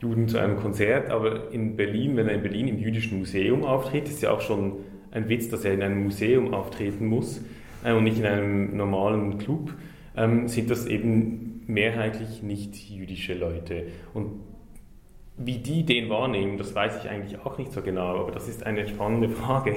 Juden 0.00 0.28
zu 0.28 0.38
einem 0.38 0.56
Konzert, 0.56 1.10
aber 1.10 1.52
in 1.52 1.76
Berlin, 1.76 2.16
wenn 2.16 2.28
er 2.28 2.34
in 2.34 2.42
Berlin 2.42 2.68
im 2.68 2.78
jüdischen 2.78 3.18
Museum 3.18 3.64
auftritt, 3.64 4.08
ist 4.08 4.22
ja 4.22 4.32
auch 4.32 4.40
schon 4.40 4.78
ein 5.12 5.28
Witz, 5.28 5.48
dass 5.50 5.64
er 5.64 5.74
in 5.74 5.82
einem 5.82 6.04
Museum 6.04 6.54
auftreten 6.54 7.06
muss 7.06 7.44
äh, 7.84 7.92
und 7.92 8.04
nicht 8.04 8.18
in 8.18 8.26
einem 8.26 8.76
normalen 8.76 9.38
Club, 9.38 9.74
ähm, 10.16 10.48
sind 10.48 10.70
das 10.70 10.86
eben 10.86 11.62
mehrheitlich 11.66 12.42
nicht 12.42 12.74
jüdische 12.90 13.34
Leute. 13.34 13.86
Und 14.14 14.40
wie 15.44 15.58
die 15.58 15.84
den 15.84 16.08
wahrnehmen, 16.08 16.58
das 16.58 16.74
weiß 16.74 17.02
ich 17.02 17.10
eigentlich 17.10 17.40
auch 17.40 17.58
nicht 17.58 17.72
so 17.72 17.82
genau, 17.82 18.16
aber 18.16 18.32
das 18.32 18.48
ist 18.48 18.64
eine 18.64 18.86
spannende 18.88 19.28
Frage. 19.28 19.76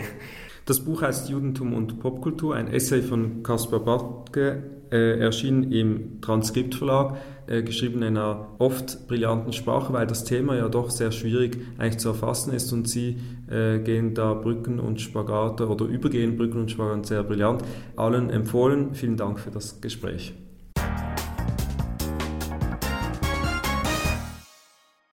Das 0.65 0.79
Buch 0.79 1.03
heißt 1.03 1.29
Judentum 1.29 1.73
und 1.73 1.99
Popkultur, 1.99 2.55
ein 2.55 2.67
Essay 2.67 3.03
von 3.03 3.43
Kaspar 3.43 3.81
Bartke, 3.81 4.63
äh, 4.91 5.19
erschienen 5.19 5.71
im 5.71 6.21
Transkriptverlag, 6.21 7.17
äh, 7.47 7.61
geschrieben 7.61 8.01
in 8.01 8.17
einer 8.17 8.47
oft 8.57 9.07
brillanten 9.07 9.53
Sprache, 9.53 9.93
weil 9.93 10.07
das 10.07 10.23
Thema 10.23 10.55
ja 10.55 10.67
doch 10.67 10.89
sehr 10.89 11.11
schwierig 11.11 11.57
eigentlich 11.77 11.99
zu 11.99 12.09
erfassen 12.09 12.53
ist 12.53 12.73
und 12.73 12.87
Sie 12.87 13.17
äh, 13.49 13.79
gehen 13.79 14.15
da 14.15 14.33
Brücken 14.33 14.79
und 14.79 15.01
Spagate 15.01 15.67
oder 15.67 15.85
übergehen 15.85 16.37
Brücken 16.37 16.61
und 16.61 16.71
Spagate 16.71 17.07
sehr 17.07 17.23
brillant. 17.23 17.63
Allen 17.95 18.29
empfohlen. 18.29 18.95
Vielen 18.95 19.17
Dank 19.17 19.39
für 19.39 19.51
das 19.51 19.81
Gespräch. 19.81 20.33